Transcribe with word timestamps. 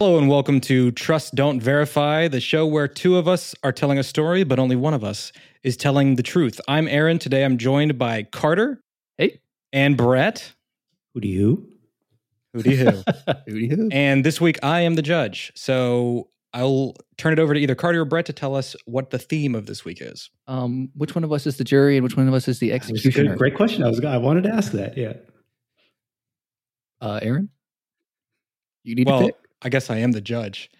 Hello 0.00 0.18
and 0.18 0.28
welcome 0.28 0.60
to 0.62 0.90
Trust 0.90 1.36
Don't 1.36 1.60
Verify, 1.60 2.26
the 2.26 2.40
show 2.40 2.66
where 2.66 2.88
two 2.88 3.16
of 3.16 3.28
us 3.28 3.54
are 3.62 3.70
telling 3.70 3.96
a 3.96 4.02
story, 4.02 4.42
but 4.42 4.58
only 4.58 4.74
one 4.74 4.92
of 4.92 5.04
us 5.04 5.30
is 5.62 5.76
telling 5.76 6.16
the 6.16 6.22
truth. 6.22 6.60
I'm 6.66 6.88
Aaron. 6.88 7.20
Today 7.20 7.44
I'm 7.44 7.58
joined 7.58 7.96
by 7.96 8.24
Carter. 8.24 8.82
Hey. 9.18 9.38
And 9.72 9.96
Brett. 9.96 10.52
Who 11.14 11.20
do 11.20 11.28
you? 11.28 11.68
Hooty 12.56 12.74
hoo. 12.74 13.04
Hooty 13.46 13.68
hoo. 13.68 13.88
and 13.92 14.24
this 14.24 14.40
week 14.40 14.58
I 14.64 14.80
am 14.80 14.96
the 14.96 15.02
judge. 15.02 15.52
So 15.54 16.28
I'll 16.52 16.96
turn 17.16 17.32
it 17.32 17.38
over 17.38 17.54
to 17.54 17.60
either 17.60 17.76
Carter 17.76 18.00
or 18.00 18.04
Brett 18.04 18.26
to 18.26 18.32
tell 18.32 18.56
us 18.56 18.74
what 18.86 19.10
the 19.10 19.18
theme 19.20 19.54
of 19.54 19.66
this 19.66 19.84
week 19.84 19.98
is. 20.00 20.28
Um, 20.48 20.90
which 20.96 21.14
one 21.14 21.22
of 21.22 21.32
us 21.32 21.46
is 21.46 21.56
the 21.56 21.64
jury 21.64 21.96
and 21.96 22.02
which 22.02 22.16
one 22.16 22.26
of 22.26 22.34
us 22.34 22.48
is 22.48 22.58
the 22.58 22.70
That's 22.70 22.88
a 22.88 22.94
executioner? 22.94 23.28
good, 23.30 23.38
great 23.38 23.54
question. 23.54 23.84
I 23.84 23.90
was 23.90 24.04
I 24.04 24.16
wanted 24.16 24.42
to 24.42 24.50
ask 24.50 24.72
that. 24.72 24.98
Yeah. 24.98 25.12
Uh, 27.00 27.20
Aaron, 27.22 27.48
you 28.82 28.96
need 28.96 29.06
well, 29.06 29.20
to 29.20 29.26
pick. 29.26 29.36
I 29.64 29.68
guess 29.70 29.90
I 29.90 29.96
am 29.98 30.12
the 30.12 30.20
judge. 30.20 30.70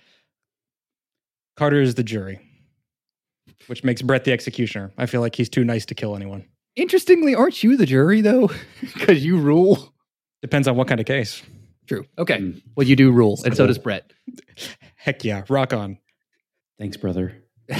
Carter 1.56 1.80
is 1.80 1.94
the 1.94 2.02
jury, 2.04 2.40
which 3.66 3.82
makes 3.84 4.02
Brett 4.02 4.24
the 4.24 4.32
executioner. 4.32 4.92
I 4.98 5.06
feel 5.06 5.20
like 5.20 5.34
he's 5.36 5.48
too 5.48 5.64
nice 5.64 5.86
to 5.86 5.94
kill 5.94 6.14
anyone. 6.16 6.44
Interestingly, 6.76 7.34
aren't 7.34 7.62
you 7.62 7.76
the 7.76 7.86
jury 7.86 8.20
though? 8.20 8.50
Because 8.80 9.24
you 9.24 9.38
rule. 9.38 9.92
Depends 10.42 10.68
on 10.68 10.76
what 10.76 10.88
kind 10.88 11.00
of 11.00 11.06
case. 11.06 11.42
True. 11.86 12.04
Okay. 12.18 12.38
Mm. 12.38 12.62
Well, 12.76 12.86
you 12.86 12.96
do 12.96 13.10
rule, 13.10 13.38
and 13.44 13.54
so 13.54 13.62
So- 13.64 13.66
does 13.68 13.78
Brett. 13.78 14.12
Heck 14.96 15.24
yeah, 15.24 15.44
rock 15.48 15.72
on. 15.72 15.98
Thanks, 16.78 16.96
brother. 16.96 17.36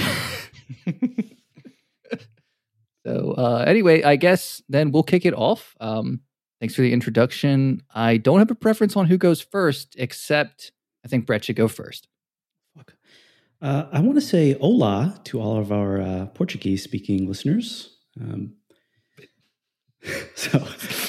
So 3.05 3.33
uh, 3.37 3.63
anyway, 3.67 4.01
I 4.01 4.15
guess 4.15 4.63
then 4.67 4.91
we'll 4.91 5.03
kick 5.03 5.27
it 5.27 5.35
off. 5.35 5.75
Um, 5.79 6.21
thanks 6.59 6.73
for 6.73 6.81
the 6.81 6.91
introduction. 6.91 7.83
I 7.93 8.17
don't 8.17 8.39
have 8.39 8.49
a 8.49 8.55
preference 8.55 8.95
on 8.97 9.05
who 9.05 9.17
goes 9.19 9.41
first, 9.41 9.95
except 9.99 10.71
I 11.05 11.07
think 11.07 11.27
Brett 11.27 11.45
should 11.45 11.55
go 11.55 11.67
first. 11.67 12.07
Uh, 13.61 13.87
I 13.91 14.01
want 14.01 14.15
to 14.15 14.21
say 14.21 14.53
hola 14.53 15.19
to 15.25 15.39
all 15.39 15.57
of 15.57 15.71
our 15.71 16.01
uh, 16.01 16.25
Portuguese-speaking 16.27 17.27
listeners. 17.27 17.97
Um, 18.19 18.55
so, 20.35 20.59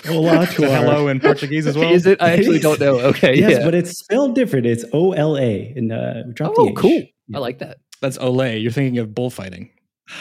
hola 0.07 0.47
to 0.53 0.65
our 0.65 0.85
Hello 0.85 1.09
in 1.09 1.19
Portuguese 1.19 1.67
as 1.67 1.77
well. 1.77 1.93
Is 1.93 2.07
it? 2.07 2.23
I 2.23 2.31
actually 2.31 2.61
don't 2.61 2.79
know. 2.79 3.01
Okay. 3.07 3.37
Yes, 3.37 3.53
yeah. 3.53 3.65
but 3.65 3.75
it's 3.75 3.99
spelled 3.99 4.35
different. 4.35 4.65
It's 4.67 4.85
O 4.93 5.13
L 5.13 5.37
A, 5.37 5.73
and 5.77 5.93
uh, 5.93 6.23
we 6.27 6.33
dropped 6.33 6.57
oh, 6.59 6.67
the 6.67 6.71
H. 6.71 6.77
cool. 6.77 6.91
Yeah. 7.29 7.37
I 7.37 7.39
like 7.41 7.59
that. 7.59 7.79
That's 8.01 8.17
Olay. 8.19 8.63
You're 8.63 8.73
thinking 8.73 8.99
of 8.99 9.15
bullfighting. 9.15 9.71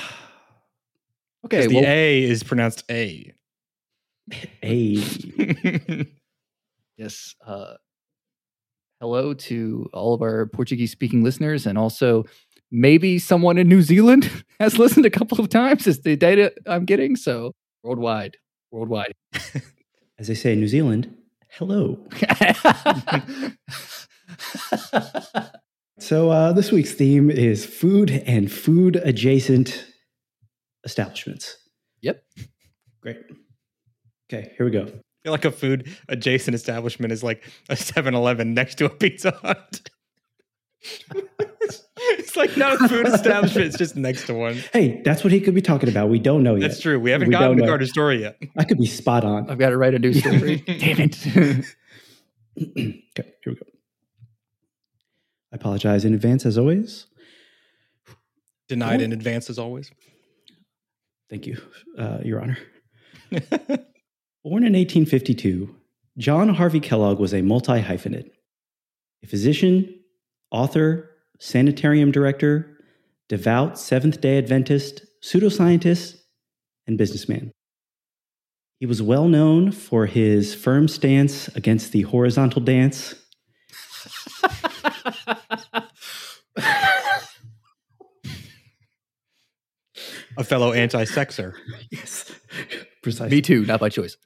Okay. 1.45 1.67
the 1.67 1.75
Well, 1.75 1.83
A 1.85 2.23
is 2.23 2.41
pronounced 2.41 2.83
A. 2.89 3.31
A. 4.63 4.95
Yes. 6.97 7.35
Uh, 7.45 7.75
hello 8.99 9.33
to 9.33 9.89
all 9.93 10.13
of 10.13 10.21
our 10.21 10.47
Portuguese 10.47 10.91
speaking 10.91 11.23
listeners, 11.23 11.65
and 11.65 11.77
also 11.77 12.25
maybe 12.71 13.19
someone 13.19 13.57
in 13.57 13.67
New 13.67 13.81
Zealand 13.81 14.43
has 14.59 14.77
listened 14.77 15.05
a 15.05 15.09
couple 15.09 15.39
of 15.39 15.49
times. 15.49 15.87
Is 15.87 16.01
the 16.01 16.15
data 16.15 16.53
I'm 16.65 16.85
getting 16.85 17.15
so 17.15 17.53
worldwide, 17.83 18.37
worldwide. 18.71 19.13
As 20.17 20.27
they 20.27 20.35
say 20.35 20.53
in 20.53 20.59
New 20.59 20.67
Zealand, 20.67 21.13
hello. 21.51 21.99
So 25.97 26.29
uh, 26.29 26.51
this 26.51 26.71
week's 26.71 26.93
theme 26.93 27.31
is 27.31 27.65
food 27.65 28.11
and 28.11 28.51
food 28.51 28.97
adjacent 28.97 29.85
establishments. 30.83 31.57
Yep. 32.01 32.21
Great. 33.01 33.17
Okay, 34.29 34.51
here 34.57 34.65
we 34.65 34.71
go. 34.71 34.91
I 35.25 35.27
feel 35.27 35.31
like 35.33 35.45
a 35.45 35.51
food 35.51 35.89
adjacent 36.07 36.53
establishment 36.53 37.11
is 37.11 37.23
like 37.23 37.43
a 37.67 37.75
7 37.75 38.13
Eleven 38.13 38.53
next 38.53 38.75
to 38.75 38.85
a 38.85 38.89
Pizza 38.91 39.31
Hut. 39.31 39.89
it's 41.97 42.35
like 42.35 42.55
not 42.57 42.79
a 42.79 42.87
food 42.87 43.07
establishment, 43.07 43.65
it's 43.65 43.75
just 43.77 43.95
next 43.95 44.27
to 44.27 44.35
one. 44.35 44.53
Hey, 44.71 45.01
that's 45.03 45.23
what 45.23 45.33
he 45.33 45.41
could 45.41 45.55
be 45.55 45.63
talking 45.63 45.89
about. 45.89 46.09
We 46.09 46.19
don't 46.19 46.43
know 46.43 46.53
yet. 46.53 46.67
That's 46.67 46.79
true. 46.79 46.99
We 46.99 47.09
haven't 47.09 47.29
We 47.29 47.31
gotten 47.31 47.57
don't 47.57 47.65
to. 47.65 47.71
Carter's 47.71 47.89
story 47.89 48.21
yet. 48.21 48.37
I 48.55 48.65
could 48.65 48.77
be 48.77 48.85
spot 48.85 49.23
on. 49.23 49.49
I've 49.49 49.57
got 49.57 49.69
to 49.69 49.77
write 49.77 49.95
a 49.95 49.99
new 49.99 50.13
story. 50.13 50.57
Damn 50.67 50.99
it. 50.99 51.25
okay, 52.59 53.03
here 53.15 53.25
we 53.47 53.55
go. 53.55 53.65
I 55.51 55.55
apologize 55.55 56.05
in 56.05 56.13
advance, 56.13 56.45
as 56.45 56.55
always. 56.59 57.07
Denied 58.67 59.01
Oh. 59.01 59.05
in 59.05 59.11
advance 59.11 59.49
as 59.49 59.57
always. 59.57 59.89
Thank 61.31 61.47
you, 61.47 61.57
uh, 61.97 62.19
Your 62.23 62.43
Honor. 62.43 62.59
Born 64.45 64.63
in 64.63 64.73
1852, 64.73 65.75
John 66.19 66.49
Harvey 66.49 66.79
Kellogg 66.79 67.17
was 67.17 67.33
a 67.33 67.41
multi 67.41 67.81
hyphenate, 67.81 68.29
a 69.23 69.27
physician, 69.27 70.01
author, 70.51 71.09
sanitarium 71.39 72.11
director, 72.11 72.77
devout 73.27 73.79
Seventh 73.79 74.21
day 74.21 74.37
Adventist, 74.37 75.01
pseudoscientist, 75.23 76.19
and 76.85 76.95
businessman. 76.95 77.51
He 78.79 78.85
was 78.85 79.01
well 79.01 79.27
known 79.27 79.71
for 79.71 80.05
his 80.05 80.53
firm 80.53 80.87
stance 80.87 81.47
against 81.55 81.91
the 81.91 82.03
horizontal 82.03 82.61
dance, 82.61 83.15
a 90.37 90.43
fellow 90.43 90.71
anti 90.71 91.03
sexer. 91.05 91.55
yes, 91.91 92.31
precisely. 93.01 93.37
Me 93.37 93.41
too, 93.41 93.65
not 93.65 93.79
by 93.79 93.89
choice. 93.89 94.17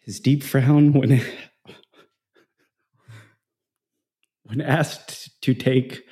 His 0.00 0.20
deep 0.20 0.42
frown 0.42 0.92
when 0.92 1.20
when 4.44 4.60
asked 4.60 5.40
to 5.42 5.54
take 5.54 6.02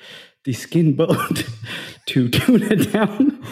the 0.45 0.53
skin 0.53 0.95
boat 0.95 1.45
to 2.07 2.29
tune 2.29 2.63
it 2.63 2.91
down. 2.91 3.43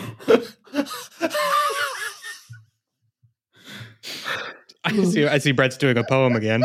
I 4.85 5.03
see, 5.03 5.27
I 5.27 5.37
see 5.37 5.51
Brett's 5.51 5.77
doing 5.77 5.97
a 5.97 6.03
poem 6.03 6.35
again. 6.35 6.63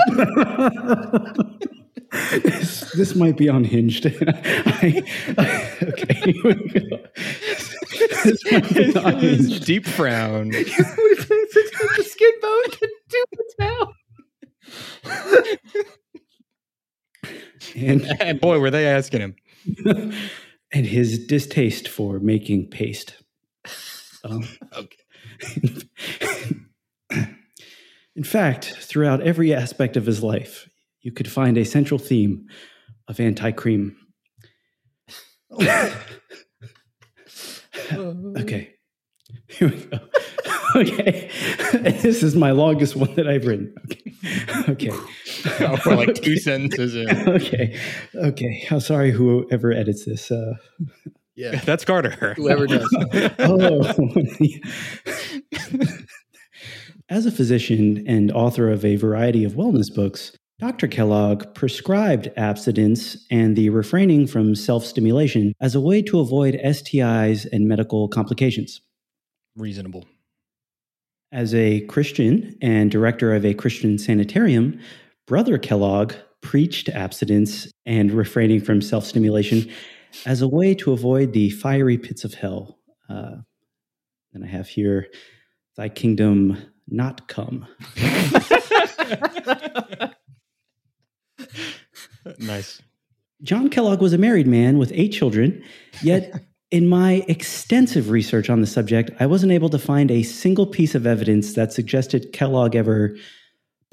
this, 2.42 2.90
this 2.92 3.14
might 3.16 3.36
be 3.36 3.48
unhinged. 3.48 4.06
I, 4.06 4.10
I- 5.38 5.78
okay, 5.82 6.32
here 6.32 6.42
we 6.44 6.54
go. 6.54 6.98
This 8.24 8.52
might 8.52 8.74
be 8.74 8.92
unhinged. 8.94 9.64
deep 9.66 9.86
frown. 9.86 10.52
The 11.54 12.04
skin 12.04 12.32
bone 12.40 12.70
to 12.70 12.88
do 13.08 13.24
it 13.32 13.54
now. 13.58 13.92
And, 17.76 18.06
And 18.20 18.40
boy, 18.40 18.58
were 18.58 18.70
they 18.70 18.86
asking 18.86 19.20
him. 19.20 19.36
and 20.72 20.86
his 20.86 21.26
distaste 21.26 21.88
for 21.88 22.18
making 22.18 22.70
paste. 22.70 23.16
Um, 24.24 24.46
In 28.16 28.22
fact, 28.22 28.76
throughout 28.80 29.20
every 29.22 29.52
aspect 29.52 29.96
of 29.96 30.06
his 30.06 30.22
life, 30.22 30.68
you 31.00 31.10
could 31.10 31.28
find 31.28 31.58
a 31.58 31.64
central 31.64 31.98
theme 31.98 32.46
of 33.08 33.18
anti 33.20 33.50
cream. 33.52 33.96
okay. 37.90 38.74
Here 39.48 39.68
we 39.68 39.84
go. 39.84 39.98
Okay. 40.74 41.30
this 41.72 42.22
is 42.22 42.34
my 42.36 42.50
longest 42.50 42.96
one 42.96 43.14
that 43.14 43.26
I've 43.28 43.46
written. 43.46 43.74
Okay. 43.86 44.14
Okay. 44.68 44.90
Oh, 45.60 45.78
we're 45.84 45.96
like 45.96 46.14
two 46.14 46.36
sentences 46.38 46.94
in. 46.94 47.08
okay. 47.28 47.78
Okay. 48.14 48.66
I'm 48.70 48.80
sorry, 48.80 49.10
whoever 49.10 49.72
edits 49.72 50.04
this. 50.06 50.30
Uh, 50.30 50.54
Yeah. 51.36 51.60
That's 51.64 51.84
Carter. 51.84 52.34
Whoever 52.34 52.66
does. 52.66 52.88
oh. 53.38 53.92
As 57.10 57.26
a 57.26 57.30
physician 57.30 58.04
and 58.06 58.32
author 58.32 58.70
of 58.70 58.84
a 58.84 58.96
variety 58.96 59.44
of 59.44 59.52
wellness 59.52 59.94
books, 59.94 60.32
Dr. 60.60 60.86
Kellogg 60.86 61.54
prescribed 61.54 62.30
abstinence 62.36 63.16
and 63.30 63.56
the 63.56 63.68
refraining 63.70 64.26
from 64.26 64.54
self 64.54 64.86
stimulation 64.86 65.52
as 65.60 65.74
a 65.74 65.80
way 65.80 66.00
to 66.02 66.20
avoid 66.20 66.54
STIs 66.64 67.46
and 67.52 67.68
medical 67.68 68.08
complications. 68.08 68.80
Reasonable. 69.56 70.04
As 71.34 71.52
a 71.52 71.80
Christian 71.86 72.56
and 72.62 72.92
director 72.92 73.34
of 73.34 73.44
a 73.44 73.54
Christian 73.54 73.98
sanitarium, 73.98 74.78
Brother 75.26 75.58
Kellogg 75.58 76.14
preached 76.42 76.88
abstinence 76.88 77.72
and 77.84 78.12
refraining 78.12 78.60
from 78.60 78.80
self 78.80 79.04
stimulation 79.04 79.68
as 80.26 80.42
a 80.42 80.48
way 80.48 80.76
to 80.76 80.92
avoid 80.92 81.32
the 81.32 81.50
fiery 81.50 81.98
pits 81.98 82.22
of 82.22 82.34
hell. 82.34 82.78
Uh, 83.08 83.38
and 84.32 84.44
I 84.44 84.46
have 84.46 84.68
here, 84.68 85.08
Thy 85.76 85.88
kingdom 85.88 86.56
not 86.86 87.26
come. 87.26 87.66
nice. 92.38 92.80
John 93.42 93.70
Kellogg 93.70 94.00
was 94.00 94.12
a 94.12 94.18
married 94.18 94.46
man 94.46 94.78
with 94.78 94.92
eight 94.94 95.10
children, 95.12 95.64
yet, 96.00 96.32
in 96.74 96.88
my 96.88 97.24
extensive 97.28 98.10
research 98.10 98.50
on 98.50 98.60
the 98.60 98.66
subject, 98.66 99.12
I 99.20 99.26
wasn't 99.26 99.52
able 99.52 99.68
to 99.68 99.78
find 99.78 100.10
a 100.10 100.24
single 100.24 100.66
piece 100.66 100.96
of 100.96 101.06
evidence 101.06 101.54
that 101.54 101.72
suggested 101.72 102.32
Kellogg 102.32 102.74
ever 102.74 103.16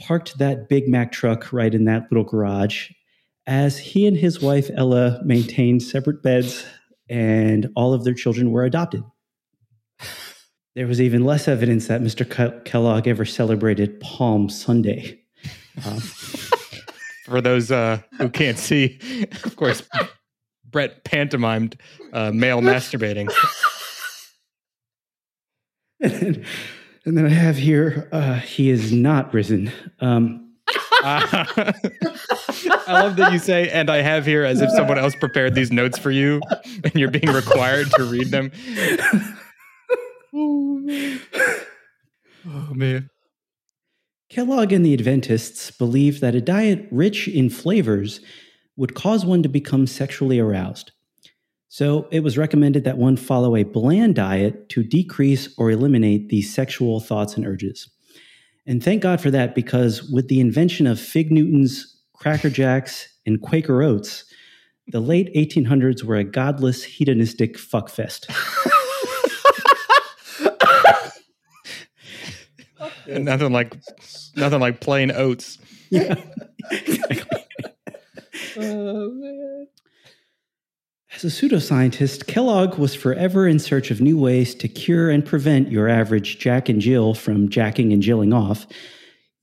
parked 0.02 0.40
that 0.40 0.68
Big 0.68 0.88
Mac 0.88 1.12
truck 1.12 1.54
right 1.54 1.76
in 1.76 1.86
that 1.86 2.08
little 2.10 2.24
garage 2.24 2.90
as 3.46 3.78
he 3.78 4.08
and 4.08 4.18
his 4.18 4.42
wife 4.42 4.72
Ella 4.76 5.22
maintained 5.24 5.84
separate 5.84 6.24
beds 6.24 6.66
and 7.08 7.70
all 7.76 7.94
of 7.94 8.04
their 8.04 8.16
children 8.16 8.50
were 8.50 8.66
adopted. 8.66 9.04
There 10.74 10.88
was 10.88 11.00
even 11.00 11.24
less 11.24 11.48
evidence 11.48 11.86
that 11.86 12.02
Mr. 12.02 12.26
Ke- 12.26 12.66
Kellogg 12.66 13.08
ever 13.08 13.26
celebrated 13.26 14.00
Palm 14.00 14.50
Sunday. 14.50 15.22
Um, 15.86 16.00
For 17.26 17.42
those 17.42 17.70
uh, 17.70 18.00
who 18.18 18.30
can't 18.30 18.58
see, 18.58 19.00
of 19.44 19.56
course, 19.56 19.84
Brett 20.72 21.04
pantomimed 21.04 21.76
uh, 22.14 22.32
male 22.32 22.62
masturbating. 22.62 23.30
and, 26.02 26.12
then, 26.22 26.46
and 27.06 27.18
then 27.18 27.26
I 27.26 27.30
have 27.30 27.58
here, 27.58 28.08
uh, 28.12 28.36
he 28.36 28.70
is 28.70 28.92
not 28.92 29.34
risen. 29.34 29.72
Um, 30.00 30.48
Uh, 31.04 31.46
I 32.88 33.02
love 33.02 33.16
that 33.16 33.32
you 33.34 33.40
say, 33.40 33.70
and 33.70 33.90
I 33.90 34.02
have 34.04 34.24
here 34.24 34.44
as 34.46 34.62
if 34.62 34.70
someone 34.70 35.00
else 35.00 35.16
prepared 35.16 35.56
these 35.56 35.72
notes 35.72 35.98
for 35.98 36.12
you 36.12 36.40
and 36.84 36.94
you're 36.94 37.10
being 37.10 37.34
required 37.34 37.88
to 37.96 38.04
read 38.04 38.28
them. 38.28 38.52
Oh 40.32 40.80
man. 40.84 41.20
Oh 42.46 42.74
man. 42.76 43.10
Kellogg 44.30 44.72
and 44.72 44.86
the 44.86 44.94
Adventists 44.94 45.72
believed 45.72 46.22
that 46.22 46.36
a 46.36 46.42
diet 46.42 46.88
rich 46.92 47.28
in 47.28 47.50
flavors 47.50 48.22
would 48.76 48.96
cause 48.96 49.26
one 49.26 49.44
to 49.44 49.50
become 49.50 49.88
sexually 49.88 50.40
aroused. 50.40 50.92
So 51.68 52.08
it 52.12 52.22
was 52.22 52.38
recommended 52.38 52.84
that 52.84 52.98
one 52.98 53.16
follow 53.16 53.56
a 53.56 53.64
bland 53.64 54.16
diet 54.16 54.68
to 54.70 54.84
decrease 54.84 55.54
or 55.58 55.72
eliminate 55.72 56.30
these 56.30 56.54
sexual 56.54 57.00
thoughts 57.00 57.36
and 57.36 57.46
urges. 57.46 57.90
And 58.66 58.84
thank 58.84 59.02
God 59.02 59.22
for 59.22 59.32
that, 59.32 59.56
because 59.56 60.04
with 60.12 60.28
the 60.28 60.40
invention 60.40 60.86
of 60.86 61.00
Fig 61.00 61.32
Newtons, 61.32 62.02
Cracker 62.14 62.50
Jacks, 62.50 63.08
and 63.26 63.42
Quaker 63.42 63.82
Oats, 63.82 64.26
the 64.88 65.00
late 65.00 65.34
1800s 65.34 66.04
were 66.04 66.18
a 66.18 66.24
godless, 66.24 66.84
hedonistic 66.84 67.58
fuckfest. 67.58 68.30
nothing 73.20 73.52
like 73.52 73.76
nothing 74.36 74.60
like 74.60 74.82
plain 74.82 75.12
oats. 75.12 75.58
yeah. 75.90 76.16
Oh 78.64 79.12
man. 79.12 79.68
As 81.14 81.24
a 81.26 81.28
pseudoscientist, 81.28 82.28
Kellogg 82.28 82.78
was 82.78 82.96
forever 82.96 83.46
in 83.48 83.60
search 83.60 83.92
of 83.92 84.00
new 84.00 84.18
ways 84.18 84.56
to 84.56 84.68
cure 84.68 85.10
and 85.10 85.26
prevent 85.26 85.70
your 85.70 85.90
average 85.90 86.40
Jack 86.40 86.70
and 86.70 86.80
Jill 86.80 87.14
from 87.14 87.50
jacking 87.50 87.92
and 87.92 88.02
jilling 88.02 88.32
off, 88.32 88.66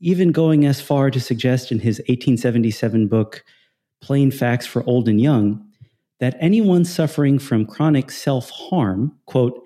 even 0.00 0.32
going 0.32 0.64
as 0.64 0.80
far 0.80 1.10
to 1.10 1.20
suggest 1.20 1.70
in 1.70 1.80
his 1.80 1.98
1877 1.98 3.06
book, 3.06 3.44
Plain 4.00 4.30
Facts 4.30 4.66
for 4.66 4.82
Old 4.84 5.08
and 5.08 5.20
Young, 5.20 5.64
that 6.20 6.36
anyone 6.40 6.84
suffering 6.84 7.38
from 7.38 7.66
chronic 7.66 8.10
self 8.10 8.48
harm, 8.50 9.18
quote, 9.26 9.62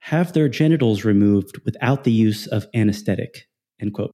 have 0.00 0.32
their 0.32 0.48
genitals 0.48 1.04
removed 1.04 1.60
without 1.64 2.04
the 2.04 2.12
use 2.12 2.46
of 2.46 2.66
anesthetic, 2.74 3.46
end 3.80 3.94
quote. 3.94 4.12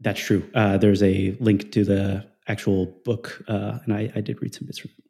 That's 0.00 0.20
true. 0.20 0.48
Uh, 0.54 0.76
there's 0.76 1.02
a 1.02 1.36
link 1.40 1.72
to 1.72 1.84
the 1.84 2.26
actual 2.48 2.86
book, 3.04 3.42
uh, 3.48 3.78
and 3.84 3.92
I, 3.92 4.12
I 4.14 4.20
did 4.20 4.40
read 4.42 4.54
some 4.54 4.66
bits 4.66 4.78
from 4.78 4.90
it. 4.98 5.04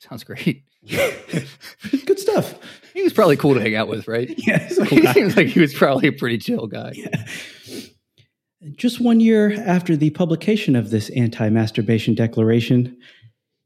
Sounds 0.00 0.24
great. 0.24 0.64
Good 0.88 2.18
stuff. 2.18 2.54
He 2.92 3.02
was 3.02 3.12
probably 3.12 3.36
cool 3.36 3.54
to 3.54 3.60
hang 3.60 3.76
out 3.76 3.88
with, 3.88 4.08
right? 4.08 4.34
Yeah, 4.38 4.68
cool 4.68 4.84
he 4.86 5.00
guy. 5.00 5.12
seems 5.12 5.36
like 5.36 5.46
he 5.46 5.60
was 5.60 5.72
probably 5.72 6.08
a 6.08 6.12
pretty 6.12 6.38
chill 6.38 6.66
guy. 6.66 6.92
Yeah. 6.96 7.24
Just 8.76 9.00
one 9.00 9.18
year 9.18 9.60
after 9.66 9.96
the 9.96 10.10
publication 10.10 10.76
of 10.76 10.90
this 10.90 11.10
anti 11.10 11.48
masturbation 11.48 12.14
declaration, 12.14 12.96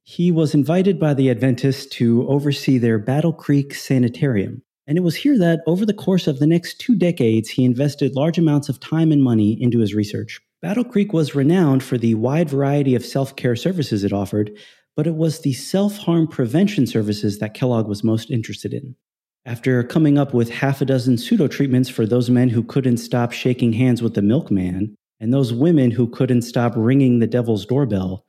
he 0.04 0.32
was 0.32 0.54
invited 0.54 0.98
by 0.98 1.12
the 1.12 1.28
Adventists 1.28 1.86
to 1.96 2.26
oversee 2.28 2.78
their 2.78 2.98
Battle 2.98 3.32
Creek 3.34 3.74
Sanitarium. 3.74 4.62
And 4.86 4.96
it 4.96 5.02
was 5.02 5.16
here 5.16 5.38
that, 5.38 5.60
over 5.66 5.84
the 5.84 5.92
course 5.92 6.26
of 6.26 6.38
the 6.38 6.46
next 6.46 6.80
two 6.80 6.96
decades, 6.96 7.50
he 7.50 7.64
invested 7.64 8.14
large 8.14 8.38
amounts 8.38 8.70
of 8.70 8.80
time 8.80 9.12
and 9.12 9.22
money 9.22 9.60
into 9.60 9.80
his 9.80 9.94
research. 9.94 10.40
Battle 10.62 10.84
Creek 10.84 11.12
was 11.12 11.34
renowned 11.34 11.82
for 11.82 11.98
the 11.98 12.14
wide 12.14 12.48
variety 12.48 12.94
of 12.94 13.04
self 13.04 13.36
care 13.36 13.56
services 13.56 14.04
it 14.04 14.12
offered, 14.12 14.50
but 14.96 15.06
it 15.06 15.14
was 15.14 15.40
the 15.40 15.52
self 15.52 15.98
harm 15.98 16.26
prevention 16.26 16.86
services 16.86 17.38
that 17.38 17.54
Kellogg 17.54 17.86
was 17.86 18.02
most 18.02 18.30
interested 18.30 18.72
in. 18.72 18.96
After 19.44 19.82
coming 19.84 20.18
up 20.18 20.34
with 20.34 20.50
half 20.50 20.80
a 20.80 20.84
dozen 20.84 21.18
pseudo 21.18 21.46
treatments 21.46 21.88
for 21.88 22.06
those 22.06 22.30
men 22.30 22.48
who 22.48 22.64
couldn't 22.64 22.96
stop 22.96 23.32
shaking 23.32 23.72
hands 23.74 24.02
with 24.02 24.14
the 24.14 24.22
milkman 24.22 24.96
and 25.20 25.32
those 25.32 25.52
women 25.52 25.90
who 25.90 26.08
couldn't 26.08 26.42
stop 26.42 26.72
ringing 26.74 27.18
the 27.18 27.26
devil's 27.26 27.66
doorbell, 27.66 28.24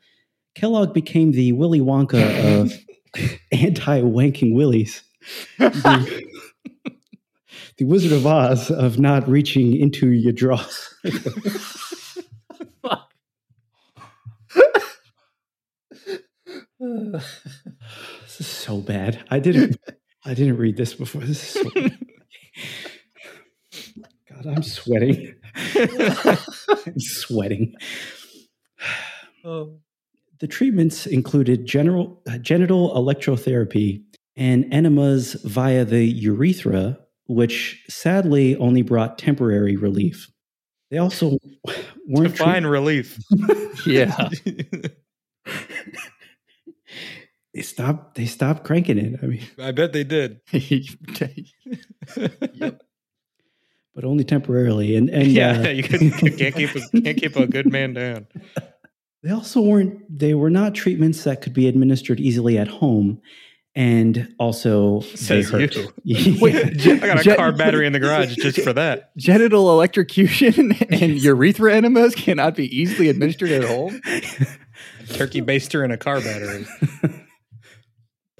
Kellogg 0.53 0.93
became 0.93 1.31
the 1.31 1.53
Willy 1.53 1.79
Wonka 1.79 2.61
of 2.61 2.73
anti 3.51 4.01
wanking 4.01 4.53
willies. 4.53 5.03
The, 5.57 6.23
the 7.77 7.85
Wizard 7.85 8.11
of 8.11 8.25
Oz 8.25 8.71
of 8.71 8.97
not 8.97 9.27
reaching 9.27 9.75
into 9.75 10.09
your 10.09 10.33
drawers. 10.33 10.95
This 18.23 18.41
is 18.41 18.47
so 18.47 18.77
bad. 18.77 19.23
I 19.29 19.39
didn't 19.39 19.77
I 20.25 20.33
didn't 20.33 20.57
read 20.57 20.77
this 20.77 20.93
before. 20.93 21.21
This 21.21 21.55
is 21.55 21.63
so 21.63 21.71
God, 24.29 24.45
I'm 24.45 24.63
sweating. 24.63 25.35
I'm 25.75 26.99
sweating. 26.99 27.73
Oh. 29.43 29.77
The 30.39 30.47
treatments 30.47 31.07
included 31.07 31.65
general, 31.65 32.21
uh, 32.29 32.37
genital 32.37 32.93
electrotherapy 32.93 34.03
and 34.35 34.71
enemas 34.71 35.33
via 35.43 35.83
the 35.83 36.05
urethra, 36.05 36.99
which 37.27 37.83
sadly 37.89 38.55
only 38.57 38.83
brought 38.83 39.17
temporary 39.17 39.75
relief. 39.75 40.29
They 40.91 40.99
also 40.99 41.37
weren't 42.07 42.31
Define 42.33 42.65
relief. 42.65 43.17
Yeah. 43.85 44.29
They 47.57 47.63
stopped 47.63 48.13
they 48.13 48.27
stopped 48.27 48.63
cranking 48.63 48.99
it. 48.99 49.19
I 49.23 49.25
mean, 49.25 49.41
I 49.59 49.71
bet 49.71 49.91
they 49.91 50.03
did. 50.03 50.41
but 53.95 54.03
only 54.03 54.23
temporarily. 54.23 54.95
And 54.95 55.09
and 55.09 55.27
yeah, 55.27 55.63
uh, 55.65 55.69
you 55.69 55.81
can't 55.81 56.55
keep 56.55 56.75
a, 56.75 57.01
can't 57.01 57.17
keep 57.17 57.35
a 57.35 57.47
good 57.47 57.71
man 57.71 57.95
down. 57.95 58.27
They 59.23 59.31
also 59.31 59.61
weren't, 59.61 59.99
they 60.15 60.35
were 60.35 60.51
not 60.51 60.75
treatments 60.75 61.23
that 61.23 61.41
could 61.41 61.53
be 61.53 61.67
administered 61.67 62.19
easily 62.19 62.59
at 62.59 62.67
home. 62.67 63.19
And 63.75 64.33
also, 64.39 65.01
they 65.27 65.41
hurt. 65.41 65.75
you. 66.03 66.37
Wait, 66.39 66.87
I 66.87 66.97
got 66.97 67.25
a 67.25 67.35
car 67.35 67.51
battery 67.51 67.87
in 67.87 67.93
the 67.93 67.99
garage 67.99 68.35
just 68.35 68.61
for 68.61 68.73
that. 68.73 69.15
Genital 69.17 69.71
electrocution 69.71 70.73
and 70.89 71.21
urethra 71.21 71.75
enemas 71.75 72.15
cannot 72.15 72.55
be 72.55 72.65
easily 72.75 73.09
administered 73.09 73.51
at 73.51 73.63
home. 73.63 73.99
Turkey 75.09 75.41
baster 75.41 75.83
and 75.83 75.91
a 75.91 75.97
car 75.97 76.21
battery. 76.21 76.65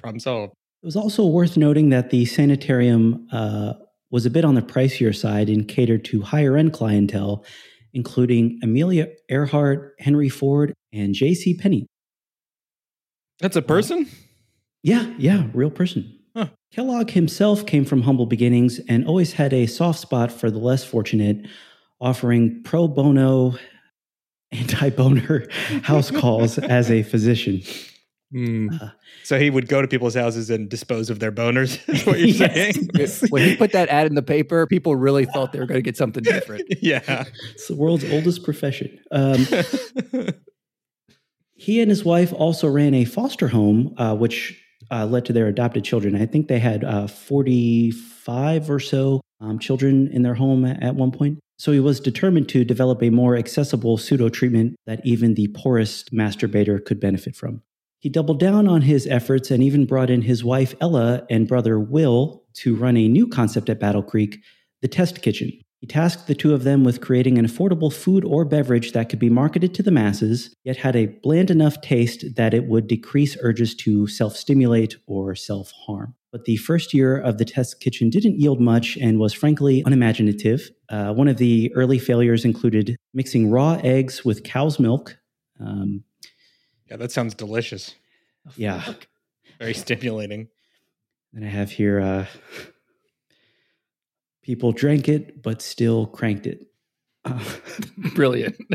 Problem 0.08 0.20
solved. 0.20 0.54
It 0.82 0.86
was 0.86 0.96
also 0.96 1.26
worth 1.26 1.58
noting 1.58 1.90
that 1.90 2.08
the 2.08 2.24
sanitarium 2.24 3.28
uh, 3.30 3.74
was 4.10 4.24
a 4.24 4.30
bit 4.30 4.42
on 4.42 4.54
the 4.54 4.62
pricier 4.62 5.14
side 5.14 5.50
and 5.50 5.68
catered 5.68 6.02
to 6.06 6.22
higher 6.22 6.56
end 6.56 6.72
clientele, 6.72 7.44
including 7.92 8.58
Amelia 8.62 9.08
Earhart, 9.28 9.96
Henry 9.98 10.30
Ford, 10.30 10.72
and 10.94 11.12
J.C. 11.12 11.58
Penney. 11.58 11.86
That's 13.38 13.54
a 13.54 13.60
person? 13.60 14.08
Yeah, 14.82 15.12
yeah, 15.18 15.48
real 15.52 15.70
person. 15.70 16.18
Huh. 16.34 16.46
Kellogg 16.72 17.10
himself 17.10 17.66
came 17.66 17.84
from 17.84 18.00
humble 18.00 18.24
beginnings 18.24 18.80
and 18.88 19.06
always 19.06 19.34
had 19.34 19.52
a 19.52 19.66
soft 19.66 19.98
spot 19.98 20.32
for 20.32 20.50
the 20.50 20.58
less 20.58 20.84
fortunate, 20.84 21.46
offering 22.00 22.62
pro 22.62 22.88
bono, 22.88 23.58
anti 24.52 24.88
boner 24.88 25.46
house 25.82 26.10
calls 26.10 26.56
as 26.56 26.90
a 26.90 27.02
physician. 27.02 27.60
Hmm. 28.30 28.68
Uh, 28.80 28.90
So 29.24 29.38
he 29.38 29.48
would 29.48 29.68
go 29.68 29.80
to 29.80 29.88
people's 29.88 30.14
houses 30.14 30.50
and 30.50 30.68
dispose 30.68 31.08
of 31.10 31.18
their 31.18 31.32
boners, 31.32 31.78
is 31.88 32.04
what 32.04 32.18
you're 32.18 32.28
Yes. 32.28 33.16
saying? 33.18 33.30
When 33.30 33.42
he 33.42 33.56
put 33.56 33.72
that 33.72 33.88
ad 33.88 34.06
in 34.06 34.14
the 34.14 34.22
paper, 34.22 34.66
people 34.66 34.96
really 34.96 35.24
thought 35.24 35.52
they 35.52 35.58
were 35.60 35.66
going 35.66 35.78
to 35.78 35.82
get 35.82 35.96
something 35.96 36.22
different. 36.22 36.64
yeah. 36.82 37.24
It's 37.54 37.68
the 37.68 37.76
world's 37.76 38.04
oldest 38.12 38.42
profession. 38.44 38.98
Um, 39.10 39.46
he 41.54 41.80
and 41.80 41.90
his 41.90 42.04
wife 42.04 42.32
also 42.32 42.68
ran 42.68 42.94
a 42.94 43.04
foster 43.04 43.48
home, 43.48 43.94
uh, 43.98 44.14
which 44.14 44.62
uh, 44.90 45.06
led 45.06 45.24
to 45.26 45.32
their 45.32 45.46
adopted 45.48 45.84
children. 45.84 46.14
I 46.14 46.26
think 46.26 46.48
they 46.48 46.58
had 46.60 46.84
uh, 46.84 47.06
45 47.08 48.70
or 48.70 48.80
so 48.80 49.20
um, 49.40 49.58
children 49.58 50.08
in 50.12 50.22
their 50.22 50.34
home 50.34 50.64
at, 50.64 50.82
at 50.82 50.94
one 50.94 51.10
point. 51.10 51.38
So 51.58 51.72
he 51.72 51.80
was 51.80 51.98
determined 51.98 52.48
to 52.50 52.64
develop 52.64 53.02
a 53.02 53.10
more 53.10 53.36
accessible 53.36 53.98
pseudo 53.98 54.28
treatment 54.28 54.76
that 54.86 55.00
even 55.04 55.34
the 55.34 55.48
poorest 55.48 56.12
masturbator 56.12 56.84
could 56.84 57.00
benefit 57.00 57.34
from. 57.34 57.62
He 58.00 58.08
doubled 58.08 58.38
down 58.38 58.68
on 58.68 58.82
his 58.82 59.06
efforts 59.08 59.50
and 59.50 59.62
even 59.62 59.84
brought 59.84 60.10
in 60.10 60.22
his 60.22 60.44
wife 60.44 60.74
Ella 60.80 61.26
and 61.28 61.48
brother 61.48 61.80
Will 61.80 62.44
to 62.54 62.76
run 62.76 62.96
a 62.96 63.08
new 63.08 63.26
concept 63.26 63.68
at 63.68 63.80
Battle 63.80 64.02
Creek, 64.02 64.38
the 64.82 64.88
Test 64.88 65.20
Kitchen. 65.20 65.52
He 65.80 65.86
tasked 65.86 66.26
the 66.26 66.34
two 66.34 66.54
of 66.54 66.64
them 66.64 66.82
with 66.82 67.00
creating 67.00 67.38
an 67.38 67.46
affordable 67.46 67.92
food 67.92 68.24
or 68.24 68.44
beverage 68.44 68.92
that 68.92 69.08
could 69.08 69.20
be 69.20 69.30
marketed 69.30 69.74
to 69.74 69.82
the 69.82 69.92
masses, 69.92 70.54
yet 70.64 70.76
had 70.76 70.96
a 70.96 71.06
bland 71.06 71.50
enough 71.50 71.80
taste 71.80 72.24
that 72.34 72.52
it 72.52 72.66
would 72.66 72.88
decrease 72.88 73.36
urges 73.42 73.74
to 73.76 74.08
self 74.08 74.36
stimulate 74.36 74.96
or 75.06 75.36
self 75.36 75.72
harm. 75.86 76.14
But 76.32 76.44
the 76.44 76.56
first 76.56 76.92
year 76.92 77.16
of 77.16 77.38
the 77.38 77.44
test 77.44 77.80
kitchen 77.80 78.10
didn't 78.10 78.40
yield 78.40 78.60
much 78.60 78.96
and 79.00 79.18
was 79.18 79.32
frankly 79.32 79.82
unimaginative. 79.86 80.70
Uh, 80.88 81.12
one 81.14 81.28
of 81.28 81.38
the 81.38 81.72
early 81.74 81.98
failures 81.98 82.44
included 82.44 82.96
mixing 83.14 83.50
raw 83.50 83.80
eggs 83.82 84.24
with 84.24 84.42
cow's 84.42 84.78
milk. 84.80 85.16
Um, 85.60 86.04
Yeah, 86.90 86.96
that 86.96 87.12
sounds 87.12 87.34
delicious. 87.34 87.94
yeah. 88.56 88.94
Very 89.58 89.74
stimulating. 89.74 90.48
Then 91.32 91.44
I 91.44 91.48
have 91.48 91.70
here 91.70 92.00
uh, 92.00 92.26
people 94.42 94.72
drank 94.72 95.08
it, 95.08 95.42
but 95.42 95.60
still 95.60 96.06
cranked 96.06 96.46
it. 96.46 96.66
Uh, 97.24 97.42
Brilliant. 98.14 98.56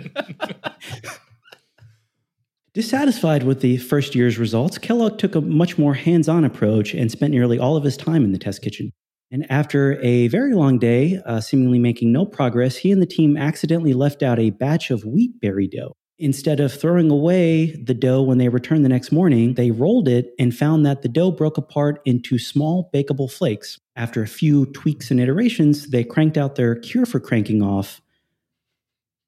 Dissatisfied 2.74 3.44
with 3.44 3.62
the 3.62 3.78
first 3.78 4.16
year's 4.16 4.40
results, 4.40 4.78
Kellogg 4.80 5.20
took 5.20 5.36
a 5.36 5.42
much 5.42 5.78
more 5.78 5.94
hands 5.94 6.28
on 6.28 6.44
approach 6.44 6.94
and 6.94 7.12
spent 7.12 7.32
nearly 7.32 7.60
all 7.60 7.78
of 7.78 7.84
his 7.84 7.96
time 7.96 8.24
in 8.24 8.32
the 8.32 8.40
test 8.40 8.62
kitchen. 8.64 8.92
And 9.32 9.50
after 9.52 10.00
a 10.02 10.28
very 10.28 10.54
long 10.54 10.80
day, 10.80 11.20
uh, 11.26 11.40
seemingly 11.40 11.80
making 11.80 12.12
no 12.12 12.26
progress, 12.26 12.76
he 12.78 12.92
and 12.92 13.02
the 13.02 13.08
team 13.08 13.38
accidentally 13.38 13.94
left 13.94 14.22
out 14.22 14.40
a 14.40 14.52
batch 14.52 14.92
of 14.92 15.06
wheat 15.06 15.40
berry 15.40 15.68
dough. 15.68 15.96
Instead 16.20 16.60
of 16.60 16.72
throwing 16.72 17.10
away 17.10 17.76
the 17.76 17.94
dough 17.94 18.22
when 18.22 18.38
they 18.38 18.48
returned 18.48 18.86
the 18.86 18.90
next 18.90 19.12
morning, 19.12 19.56
they 19.56 19.72
rolled 19.72 20.08
it 20.08 20.34
and 20.38 20.56
found 20.56 20.86
that 20.86 21.02
the 21.02 21.10
dough 21.10 21.32
broke 21.32 21.58
apart 21.58 22.02
into 22.06 22.38
small 22.38 22.90
bakeable 22.94 23.32
flakes. 23.32 23.80
After 23.96 24.22
a 24.22 24.28
few 24.28 24.68
tweaks 24.68 25.10
and 25.10 25.20
iterations, 25.20 25.90
they 25.90 26.04
cranked 26.04 26.38
out 26.38 26.56
their 26.56 26.76
cure 26.76 27.06
for 27.08 27.20
cranking 27.20 27.62
off 27.62 28.00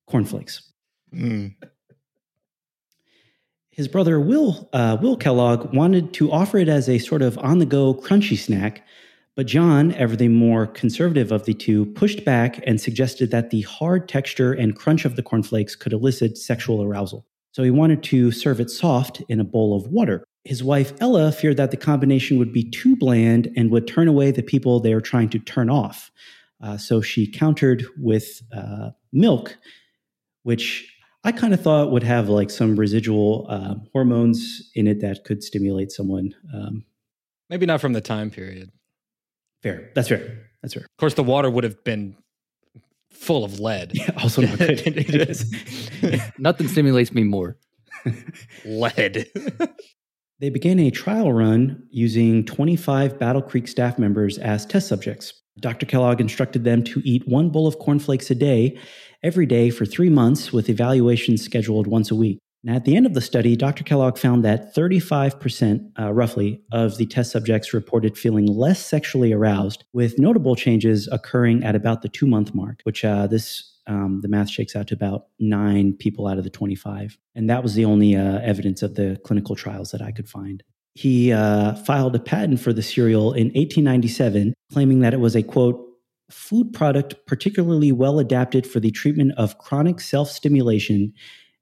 cornflakes. 0.06 0.72
Mm. 1.14 1.56
His 3.72 3.88
brother 3.88 4.20
Will 4.20 4.70
uh, 4.72 4.98
Will 5.02 5.18
Kellogg 5.18 5.74
wanted 5.74 6.14
to 6.14 6.32
offer 6.32 6.58
it 6.60 6.70
as 6.70 6.88
a 6.88 7.00
sort 7.00 7.22
of 7.22 7.38
on-the-go 7.40 7.96
crunchy 7.96 8.38
snack, 8.38 8.86
but 9.36 9.48
John, 9.48 9.92
ever 9.94 10.16
the 10.16 10.30
more 10.30 10.66
conservative 10.66 11.32
of 11.32 11.46
the 11.46 11.54
two, 11.54 11.86
pushed 11.88 12.24
back 12.24 12.62
and 12.66 12.80
suggested 12.80 13.32
that 13.32 13.50
the 13.50 13.62
hard 13.62 14.08
texture 14.08 14.54
and 14.54 14.76
crunch 14.76 15.04
of 15.04 15.18
the 15.18 15.24
cornflakes 15.24 15.76
could 15.76 15.92
elicit 15.92 16.38
sexual 16.38 16.82
arousal. 16.82 17.26
So 17.52 17.64
he 17.64 17.72
wanted 17.72 18.04
to 18.04 18.32
serve 18.32 18.60
it 18.60 18.70
soft 18.70 19.22
in 19.28 19.40
a 19.40 19.46
bowl 19.46 19.76
of 19.76 19.88
water. 19.88 20.24
His 20.46 20.64
wife 20.64 20.94
Ella 21.02 21.32
feared 21.32 21.58
that 21.58 21.72
the 21.72 21.78
combination 21.78 22.38
would 22.38 22.54
be 22.54 22.70
too 22.70 22.96
bland 22.96 23.52
and 23.58 23.72
would 23.72 23.88
turn 23.88 24.08
away 24.08 24.32
the 24.32 24.44
people 24.44 24.80
they 24.80 24.94
were 24.94 25.02
trying 25.02 25.30
to 25.30 25.40
turn 25.40 25.70
off. 25.70 26.12
Uh, 26.62 26.78
so 26.78 27.02
she 27.02 27.30
countered 27.30 27.86
with 27.98 28.42
uh, 28.56 28.92
milk, 29.12 29.58
which 30.44 30.92
I 31.24 31.32
kind 31.32 31.54
of 31.54 31.62
thought 31.62 31.92
would 31.92 32.04
have 32.04 32.30
like 32.30 32.50
some 32.50 32.76
residual 32.76 33.48
uh, 33.50 33.76
hormones 33.92 34.70
in 34.76 34.88
it 34.88 35.02
that 35.02 35.24
could 35.24 35.44
stimulate 35.44 35.92
someone. 35.92 36.36
Um, 36.54 36.86
Maybe 37.50 37.66
not 37.66 37.82
from 37.82 37.94
the 37.94 38.02
time 38.02 38.32
period. 38.32 38.72
Fair. 39.66 39.92
That's 39.96 40.08
fair. 40.08 40.22
That's 40.62 40.74
fair. 40.74 40.84
Of 40.84 40.98
course, 41.00 41.14
the 41.16 41.24
water 41.24 41.50
would 41.50 41.64
have 41.64 41.84
been 41.84 42.16
full 43.12 43.44
of 43.44 43.60
lead. 43.60 43.92
Yeah, 43.96 44.12
also 44.22 44.42
not 44.48 44.58
good. 44.60 44.82
It 44.86 45.30
is. 45.30 45.52
Nothing 46.38 46.68
stimulates 46.68 47.14
me 47.14 47.24
more. 47.24 47.58
lead. 48.66 49.28
They 50.40 50.50
began 50.50 50.80
a 50.80 50.92
trial 50.92 51.32
run 51.32 51.88
using 51.90 52.46
25 52.46 53.18
Battle 53.18 53.42
Creek 53.42 53.68
staff 53.68 53.98
members 53.98 54.38
as 54.38 54.66
test 54.66 54.88
subjects. 54.88 55.34
Dr. 55.60 55.86
Kellogg 55.86 56.20
instructed 56.20 56.66
them 56.66 56.84
to 56.84 57.02
eat 57.06 57.24
one 57.26 57.50
bowl 57.50 57.66
of 57.66 57.80
cornflakes 57.80 58.30
a 58.30 58.36
day, 58.36 58.78
every 59.24 59.46
day 59.46 59.70
for 59.70 59.86
three 59.86 60.10
months, 60.10 60.52
with 60.52 60.70
evaluations 60.70 61.42
scheduled 61.42 61.88
once 61.88 62.12
a 62.12 62.16
week. 62.16 62.40
And 62.66 62.76
at 62.76 62.84
the 62.84 62.96
end 62.96 63.06
of 63.06 63.14
the 63.14 63.22
study, 63.22 63.56
Dr. 63.56 63.84
Kellogg 63.84 64.18
found 64.18 64.44
that 64.44 64.74
35%, 64.74 65.92
uh, 66.00 66.12
roughly, 66.12 66.64
of 66.72 66.98
the 66.98 67.06
test 67.06 67.32
subjects 67.32 67.74
reported 67.74 68.18
feeling 68.18 68.48
less 68.48 68.84
sexually 68.84 69.32
aroused, 69.32 69.84
with 69.94 70.18
notable 70.18 70.56
changes 70.56 71.08
occurring 71.12 71.64
at 71.64 71.76
about 71.76 72.02
the 72.02 72.10
two 72.10 72.26
month 72.26 72.56
mark, 72.56 72.82
which 72.84 73.06
uh, 73.06 73.28
this 73.28 73.72
um, 73.88 74.22
the 74.22 74.28
math 74.28 74.50
shakes 74.50 74.76
out 74.76 74.88
to 74.88 74.96
about 74.96 75.28
nine 75.40 75.94
people 75.94 76.26
out 76.26 76.40
of 76.40 76.44
the 76.44 76.50
25. 76.50 77.20
And 77.36 77.48
that 77.52 77.62
was 77.62 77.76
the 77.76 77.86
only 77.86 78.16
uh, 78.16 78.40
evidence 78.40 78.82
of 78.82 78.96
the 78.96 79.20
clinical 79.24 79.56
trials 79.56 79.92
that 79.92 80.02
I 80.02 80.12
could 80.12 80.28
find. 80.28 80.64
He 80.96 81.32
uh, 81.32 81.76
filed 81.76 82.16
a 82.16 82.20
patent 82.20 82.62
for 82.62 82.74
the 82.74 82.82
cereal 82.82 83.34
in 83.34 83.48
1897, 83.50 84.56
claiming 84.74 85.02
that 85.02 85.14
it 85.14 85.20
was 85.20 85.36
a 85.36 85.44
quote, 85.44 85.80
food 86.32 86.74
product 86.74 87.14
particularly 87.28 87.92
well 87.92 88.18
adapted 88.18 88.66
for 88.66 88.80
the 88.80 88.90
treatment 88.90 89.34
of 89.38 89.60
chronic 89.60 90.02
self 90.02 90.32
stimulation 90.32 91.14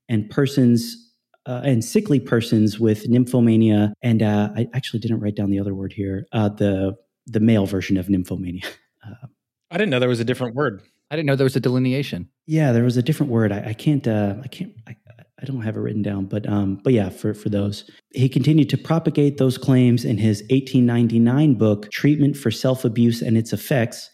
and 0.09 0.29
persons. 0.29 0.99
Uh, 1.45 1.59
and 1.65 1.83
sickly 1.83 2.21
persons 2.21 2.79
with 2.79 3.05
nymphomania, 3.09 3.91
and 4.01 4.23
uh, 4.23 4.47
I 4.55 4.65
actually 4.73 5.01
didn't 5.01 5.19
write 5.19 5.35
down 5.35 5.49
the 5.49 5.59
other 5.59 5.75
word 5.75 5.91
here. 5.91 6.25
Uh, 6.31 6.47
the 6.47 6.95
the 7.27 7.41
male 7.41 7.65
version 7.65 7.97
of 7.97 8.07
nymphomania. 8.07 8.65
Uh, 9.05 9.27
I 9.69 9.75
didn't 9.77 9.89
know 9.89 9.99
there 9.99 10.07
was 10.07 10.21
a 10.21 10.23
different 10.23 10.55
word. 10.55 10.81
I 11.11 11.17
didn't 11.17 11.27
know 11.27 11.35
there 11.35 11.43
was 11.43 11.57
a 11.57 11.59
delineation. 11.59 12.29
Yeah, 12.47 12.71
there 12.71 12.85
was 12.85 12.95
a 12.95 13.03
different 13.03 13.33
word. 13.33 13.51
I, 13.51 13.71
I 13.71 13.73
can't. 13.73 14.07
Uh, 14.07 14.35
I 14.41 14.47
can't. 14.47 14.71
I, 14.87 14.95
I 15.43 15.45
don't 15.45 15.61
have 15.61 15.75
it 15.75 15.81
written 15.81 16.01
down, 16.01 16.25
but 16.25 16.47
um, 16.47 16.79
but 16.83 16.93
yeah, 16.93 17.09
for 17.09 17.33
for 17.33 17.49
those, 17.49 17.89
he 18.13 18.29
continued 18.29 18.69
to 18.69 18.77
propagate 18.77 19.37
those 19.37 19.57
claims 19.57 20.05
in 20.05 20.17
his 20.17 20.41
1899 20.43 21.55
book, 21.55 21.91
"Treatment 21.91 22.37
for 22.37 22.49
Self 22.49 22.85
Abuse 22.85 23.21
and 23.21 23.37
Its 23.37 23.51
Effects," 23.51 24.09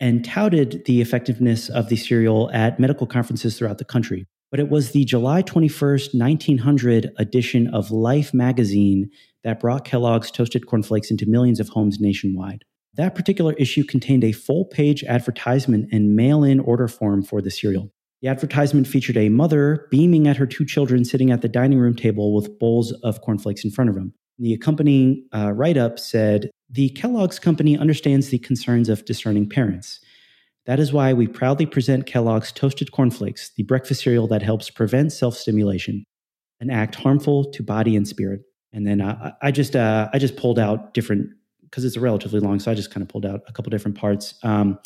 and 0.00 0.24
touted 0.24 0.84
the 0.84 1.00
effectiveness 1.00 1.68
of 1.68 1.88
the 1.88 1.96
cereal 1.96 2.50
at 2.52 2.80
medical 2.80 3.06
conferences 3.06 3.56
throughout 3.56 3.78
the 3.78 3.84
country. 3.84 4.26
But 4.56 4.60
it 4.64 4.70
was 4.70 4.92
the 4.92 5.04
July 5.04 5.42
21st, 5.42 6.18
1900 6.18 7.12
edition 7.18 7.68
of 7.74 7.90
Life 7.90 8.32
magazine 8.32 9.10
that 9.44 9.60
brought 9.60 9.84
Kellogg's 9.84 10.30
toasted 10.30 10.66
cornflakes 10.66 11.10
into 11.10 11.28
millions 11.28 11.60
of 11.60 11.68
homes 11.68 12.00
nationwide. 12.00 12.64
That 12.94 13.14
particular 13.14 13.52
issue 13.58 13.84
contained 13.84 14.24
a 14.24 14.32
full 14.32 14.64
page 14.64 15.04
advertisement 15.04 15.90
and 15.92 16.16
mail 16.16 16.42
in 16.42 16.58
order 16.58 16.88
form 16.88 17.22
for 17.22 17.42
the 17.42 17.50
cereal. 17.50 17.92
The 18.22 18.28
advertisement 18.28 18.86
featured 18.86 19.18
a 19.18 19.28
mother 19.28 19.88
beaming 19.90 20.26
at 20.26 20.38
her 20.38 20.46
two 20.46 20.64
children 20.64 21.04
sitting 21.04 21.30
at 21.30 21.42
the 21.42 21.50
dining 21.50 21.78
room 21.78 21.94
table 21.94 22.34
with 22.34 22.58
bowls 22.58 22.92
of 23.02 23.20
cornflakes 23.20 23.62
in 23.62 23.70
front 23.70 23.90
of 23.90 23.94
them. 23.94 24.14
The 24.38 24.54
accompanying 24.54 25.28
uh, 25.34 25.52
write 25.52 25.76
up 25.76 25.98
said 25.98 26.48
The 26.70 26.88
Kellogg's 26.88 27.38
Company 27.38 27.76
understands 27.76 28.30
the 28.30 28.38
concerns 28.38 28.88
of 28.88 29.04
discerning 29.04 29.50
parents. 29.50 30.00
That 30.66 30.80
is 30.80 30.92
why 30.92 31.12
we 31.12 31.28
proudly 31.28 31.64
present 31.64 32.06
Kellogg's 32.06 32.50
Toasted 32.50 32.90
Cornflakes, 32.90 33.50
the 33.56 33.62
breakfast 33.62 34.02
cereal 34.02 34.26
that 34.28 34.42
helps 34.42 34.68
prevent 34.68 35.12
self 35.12 35.36
stimulation, 35.36 36.04
an 36.60 36.70
act 36.70 36.96
harmful 36.96 37.44
to 37.52 37.62
body 37.62 37.96
and 37.96 38.06
spirit. 38.06 38.42
And 38.72 38.86
then 38.86 39.00
uh, 39.00 39.32
I 39.42 39.52
just 39.52 39.76
uh, 39.76 40.08
I 40.12 40.18
just 40.18 40.36
pulled 40.36 40.58
out 40.58 40.92
different 40.92 41.30
because 41.62 41.84
it's 41.84 41.96
a 41.96 42.00
relatively 42.00 42.40
long, 42.40 42.58
so 42.58 42.70
I 42.70 42.74
just 42.74 42.90
kind 42.90 43.02
of 43.02 43.08
pulled 43.08 43.24
out 43.24 43.42
a 43.48 43.52
couple 43.52 43.70
different 43.70 43.96
parts. 43.96 44.34
Um, 44.42 44.78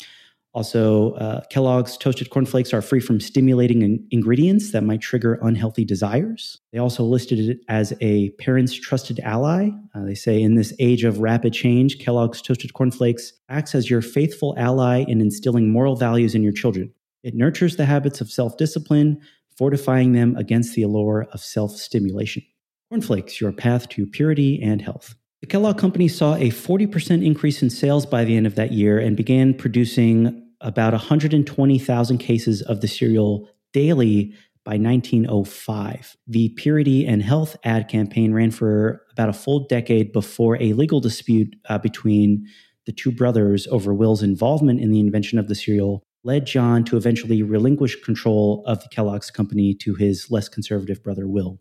also, 0.53 1.13
uh, 1.13 1.41
Kellogg's 1.49 1.95
toasted 1.95 2.29
cornflakes 2.29 2.73
are 2.73 2.81
free 2.81 2.99
from 2.99 3.21
stimulating 3.21 3.83
in- 3.83 4.05
ingredients 4.11 4.71
that 4.71 4.83
might 4.83 4.99
trigger 4.99 5.39
unhealthy 5.41 5.85
desires. 5.85 6.59
They 6.73 6.79
also 6.79 7.03
listed 7.03 7.39
it 7.39 7.59
as 7.69 7.93
a 8.01 8.31
parent's 8.31 8.73
trusted 8.73 9.21
ally. 9.21 9.69
Uh, 9.95 10.03
they 10.03 10.15
say 10.15 10.41
in 10.41 10.55
this 10.55 10.73
age 10.77 11.05
of 11.05 11.19
rapid 11.19 11.53
change, 11.53 11.99
Kellogg's 11.99 12.41
toasted 12.41 12.73
cornflakes 12.73 13.31
acts 13.47 13.73
as 13.73 13.89
your 13.89 14.01
faithful 14.01 14.53
ally 14.57 15.05
in 15.07 15.21
instilling 15.21 15.71
moral 15.71 15.95
values 15.95 16.35
in 16.35 16.43
your 16.43 16.53
children. 16.53 16.93
It 17.23 17.33
nurtures 17.33 17.77
the 17.77 17.85
habits 17.85 18.19
of 18.19 18.29
self 18.29 18.57
discipline, 18.57 19.21
fortifying 19.57 20.11
them 20.11 20.35
against 20.35 20.75
the 20.75 20.83
allure 20.83 21.27
of 21.31 21.39
self 21.39 21.71
stimulation. 21.71 22.43
Cornflakes, 22.89 23.39
your 23.39 23.53
path 23.53 23.87
to 23.89 24.05
purity 24.05 24.61
and 24.61 24.81
health. 24.81 25.15
The 25.41 25.47
Kellogg 25.47 25.79
Company 25.79 26.07
saw 26.07 26.35
a 26.35 26.51
40% 26.51 27.25
increase 27.25 27.63
in 27.63 27.71
sales 27.71 28.05
by 28.05 28.23
the 28.23 28.37
end 28.37 28.45
of 28.45 28.53
that 28.55 28.73
year 28.73 28.99
and 28.99 29.17
began 29.17 29.55
producing 29.55 30.40
about 30.61 30.93
120,000 30.93 32.17
cases 32.17 32.61
of 32.61 32.81
the 32.81 32.87
cereal 32.87 33.49
daily 33.73 34.33
by 34.63 34.77
1905. 34.77 36.15
The 36.27 36.49
Purity 36.49 37.05
and 37.05 37.23
Health 37.23 37.57
ad 37.63 37.87
campaign 37.87 38.33
ran 38.33 38.51
for 38.51 39.05
about 39.11 39.29
a 39.29 39.33
full 39.33 39.67
decade 39.67 40.11
before 40.11 40.61
a 40.61 40.73
legal 40.73 40.99
dispute 40.99 41.55
uh, 41.67 41.77
between 41.77 42.47
the 42.85 42.91
two 42.91 43.11
brothers 43.11 43.67
over 43.67 43.93
Will's 43.93 44.23
involvement 44.23 44.79
in 44.79 44.91
the 44.91 44.99
invention 44.99 45.39
of 45.39 45.47
the 45.47 45.55
cereal 45.55 46.03
led 46.23 46.45
John 46.45 46.83
to 46.85 46.97
eventually 46.97 47.41
relinquish 47.41 47.95
control 48.03 48.63
of 48.67 48.81
the 48.81 48.89
Kellogg's 48.89 49.31
company 49.31 49.73
to 49.75 49.95
his 49.95 50.29
less 50.29 50.47
conservative 50.47 51.03
brother 51.03 51.27
Will. 51.27 51.59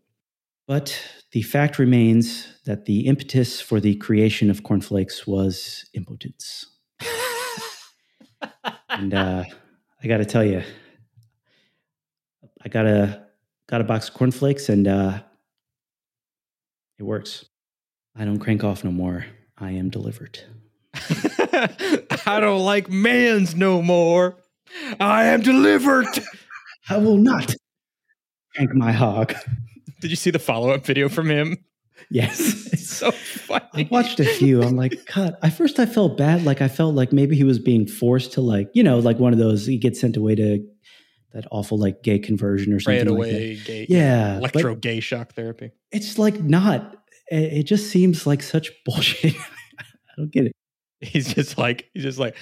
But 0.67 0.97
the 1.33 1.43
fact 1.43 1.79
remains 1.79 2.47
that 2.67 2.85
the 2.85 3.07
impetus 3.07 3.61
for 3.61 3.81
the 3.81 3.97
creation 3.97 4.51
of 4.51 4.63
cornflakes 4.63 5.27
was 5.27 5.89
impotence. 5.95 6.70
And 8.89 9.15
uh, 9.15 9.45
I 10.03 10.07
got 10.07 10.19
to 10.19 10.25
tell 10.25 10.45
you, 10.45 10.63
I 12.65 12.69
got 12.69 12.87
a 12.87 13.27
got 13.69 13.81
a 13.81 13.85
box 13.85 14.09
of 14.09 14.15
cornflakes, 14.15 14.69
and 14.69 14.87
uh, 14.87 15.21
it 16.99 17.03
works. 17.03 17.47
I 18.17 18.25
don't 18.25 18.39
crank 18.39 18.65
off 18.65 18.85
no 18.85 18.91
more. 18.91 19.27
I 19.57 19.73
am 19.73 19.91
delivered. 19.91 20.41
I 20.95 22.39
don't 22.41 22.65
like 22.65 22.91
man's 22.91 23.55
no 23.55 23.83
more. 23.83 24.37
I 24.99 25.25
am 25.25 25.43
delivered. 25.43 26.07
I 26.89 26.97
will 26.97 27.17
not 27.17 27.55
crank 28.55 28.75
my 28.75 28.93
hog. 28.93 29.35
Did 30.01 30.11
you 30.11 30.17
see 30.17 30.31
the 30.31 30.39
follow 30.39 30.71
up 30.71 30.85
video 30.85 31.09
from 31.09 31.31
him? 31.31 31.59
Yes. 32.11 32.69
It's 32.73 32.89
so 32.89 33.13
I 33.51 33.89
watched 33.91 34.21
a 34.21 34.25
few. 34.25 34.63
I'm 34.63 34.77
like, 34.77 35.05
God. 35.13 35.35
At 35.43 35.55
first, 35.55 35.79
I 35.81 35.87
felt 35.87 36.17
bad. 36.17 36.45
Like 36.45 36.61
I 36.63 36.69
felt 36.69 36.95
like 36.95 37.13
maybe 37.13 37.35
he 37.35 37.45
was 37.45 37.59
being 37.59 37.87
forced 37.87 38.33
to, 38.35 38.41
like, 38.43 38.69
you 38.75 38.83
know, 38.83 38.99
like 39.01 39.19
one 39.19 39.33
of 39.33 39.39
those. 39.39 39.67
He 39.67 39.79
gets 39.79 40.01
sent 40.01 40.17
away 40.17 40.35
to 40.37 40.65
that 41.33 41.47
awful 41.51 41.79
like 41.79 42.03
gay 42.03 42.19
conversion 42.19 42.73
or 42.73 42.79
something 42.81 42.99
like 43.09 43.09
that. 43.09 43.13
away, 43.37 43.57
gay, 43.65 43.87
Yeah, 43.89 44.37
electro 44.37 44.75
gay 44.75 45.01
shock 45.01 45.33
therapy. 45.35 45.71
it's 45.91 46.19
like 46.19 46.41
not. 46.41 46.97
It, 47.29 47.63
just 47.63 47.91
seems 47.91 48.27
like 48.27 48.43
such 48.43 48.71
bullshit. 48.85 49.35
I 49.79 49.85
don't 50.17 50.31
get 50.33 50.47
it. 50.47 50.53
He's 51.01 51.33
just 51.33 51.57
like 51.59 51.89
he's 51.95 52.03
just 52.03 52.19
like, 52.19 52.37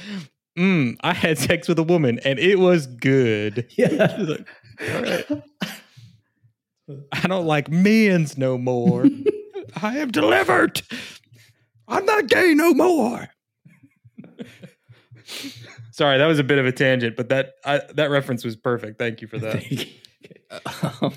mm, 0.58 0.96
I 1.02 1.14
had 1.14 1.38
sex 1.38 1.68
with 1.68 1.78
a 1.78 1.82
woman 1.84 2.18
and 2.24 2.38
it 2.38 2.58
was 2.58 2.86
good. 2.86 3.66
Yeah. 3.78 4.16
Like, 4.18 4.48
All 4.80 5.02
right. 5.02 5.42
I 7.12 7.26
don't 7.26 7.46
like 7.46 7.70
men's 7.70 8.36
no 8.38 8.56
more. 8.58 9.06
I 9.80 9.98
am 9.98 10.10
delivered. 10.10 10.82
I'm 11.86 12.04
not 12.04 12.26
gay 12.28 12.54
no 12.54 12.74
more. 12.74 13.28
Sorry, 15.92 16.18
that 16.18 16.26
was 16.26 16.38
a 16.38 16.44
bit 16.44 16.58
of 16.58 16.66
a 16.66 16.72
tangent, 16.72 17.16
but 17.16 17.28
that 17.30 17.54
I, 17.64 17.80
that 17.94 18.10
reference 18.10 18.44
was 18.44 18.56
perfect. 18.56 18.98
Thank 18.98 19.20
you 19.20 19.28
for 19.28 19.38
that. 19.38 19.64
Um, 21.02 21.12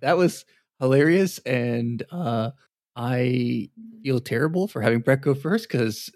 that 0.00 0.16
was 0.16 0.46
hilarious, 0.78 1.38
and 1.40 2.02
uh, 2.10 2.50
I 2.96 3.68
feel 4.02 4.20
terrible 4.20 4.68
for 4.68 4.80
having 4.80 5.00
Brett 5.00 5.20
go 5.20 5.34
first 5.34 5.68
because 5.68 6.10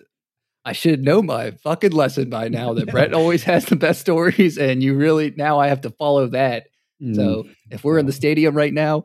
I 0.64 0.72
should 0.72 1.04
know 1.04 1.20
my 1.20 1.50
fucking 1.50 1.92
lesson 1.92 2.30
by 2.30 2.48
now 2.48 2.72
that 2.74 2.86
Brett 2.90 3.12
always 3.12 3.44
has 3.44 3.66
the 3.66 3.76
best 3.76 4.00
stories, 4.00 4.56
and 4.56 4.82
you 4.82 4.94
really 4.94 5.34
now 5.36 5.58
I 5.58 5.68
have 5.68 5.82
to 5.82 5.90
follow 5.90 6.28
that. 6.28 6.68
Mm. 7.02 7.14
So 7.14 7.44
if 7.70 7.84
we're 7.84 7.98
in 7.98 8.06
the 8.06 8.12
stadium 8.12 8.56
right 8.56 8.72
now, 8.72 9.04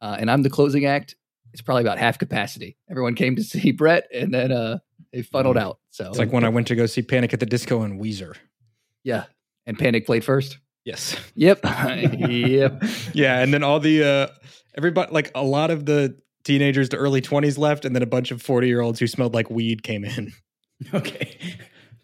uh, 0.00 0.16
and 0.18 0.30
I'm 0.30 0.42
the 0.42 0.50
closing 0.50 0.84
act, 0.84 1.16
it's 1.52 1.62
probably 1.62 1.82
about 1.82 1.98
half 1.98 2.18
capacity. 2.18 2.76
Everyone 2.90 3.14
came 3.14 3.36
to 3.36 3.42
see 3.44 3.72
Brett, 3.72 4.08
and 4.14 4.32
then 4.32 4.52
uh, 4.52 4.78
they 5.12 5.22
funneled 5.22 5.56
out. 5.58 5.78
So 5.90 6.08
It's 6.08 6.18
like 6.18 6.32
when 6.32 6.44
I 6.44 6.48
went 6.48 6.68
to 6.68 6.76
go 6.76 6.86
see 6.86 7.02
Panic 7.02 7.32
at 7.32 7.40
the 7.40 7.46
Disco 7.46 7.82
and 7.82 8.00
Weezer. 8.00 8.36
yeah, 9.02 9.24
and 9.66 9.78
Panic 9.78 10.06
played 10.06 10.24
first. 10.24 10.58
Yes. 10.84 11.16
Yep, 11.34 11.60
yep. 11.64 12.82
Yeah, 13.12 13.40
and 13.40 13.52
then 13.52 13.62
all 13.62 13.80
the 13.80 14.02
uh 14.02 14.26
everybody 14.76 15.12
like 15.12 15.30
a 15.34 15.42
lot 15.44 15.70
of 15.70 15.84
the 15.84 16.16
teenagers 16.44 16.88
to 16.88 16.96
early 16.96 17.20
20s 17.20 17.58
left 17.58 17.84
and 17.84 17.94
then 17.94 18.02
a 18.02 18.06
bunch 18.06 18.30
of 18.30 18.40
40 18.40 18.66
year 18.66 18.80
olds 18.80 18.98
who 18.98 19.06
smelled 19.06 19.34
like 19.34 19.50
weed 19.50 19.82
came 19.82 20.04
in. 20.06 20.32
okay. 20.94 21.36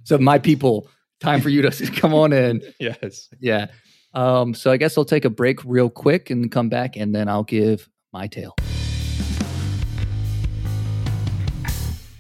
So 0.05 0.19
my 0.19 0.39
people, 0.39 0.89
time 1.21 1.41
for 1.41 1.49
you 1.49 1.63
to 1.63 1.91
come 1.93 2.13
on 2.13 2.33
in. 2.35 2.61
yes. 2.79 3.29
Yeah. 3.41 3.69
Um, 4.13 4.53
so 4.55 4.71
I 4.71 4.77
guess 4.77 4.97
I'll 4.99 5.05
take 5.07 5.25
a 5.25 5.31
break 5.31 5.65
real 5.65 5.89
quick 5.91 6.29
and 6.31 6.51
come 6.53 6.69
back, 6.69 6.97
and 6.97 7.15
then 7.15 7.29
I'll 7.29 7.45
give 7.45 7.89
my 8.13 8.27
tale. 8.27 8.55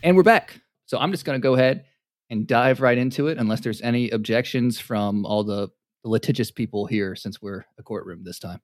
And 0.06 0.16
we're 0.16 0.22
back. 0.22 0.60
So 0.84 0.98
I'm 0.98 1.10
just 1.10 1.24
going 1.24 1.34
to 1.34 1.42
go 1.42 1.54
ahead 1.54 1.84
and 2.30 2.46
dive 2.46 2.80
right 2.80 2.96
into 2.96 3.26
it, 3.26 3.38
unless 3.38 3.62
there's 3.62 3.82
any 3.82 4.08
objections 4.10 4.78
from 4.78 5.26
all 5.26 5.42
the, 5.42 5.68
the 6.04 6.08
litigious 6.08 6.52
people 6.52 6.86
here, 6.86 7.16
since 7.16 7.42
we're 7.42 7.64
a 7.76 7.82
courtroom 7.82 8.22
this 8.22 8.38
time. 8.38 8.60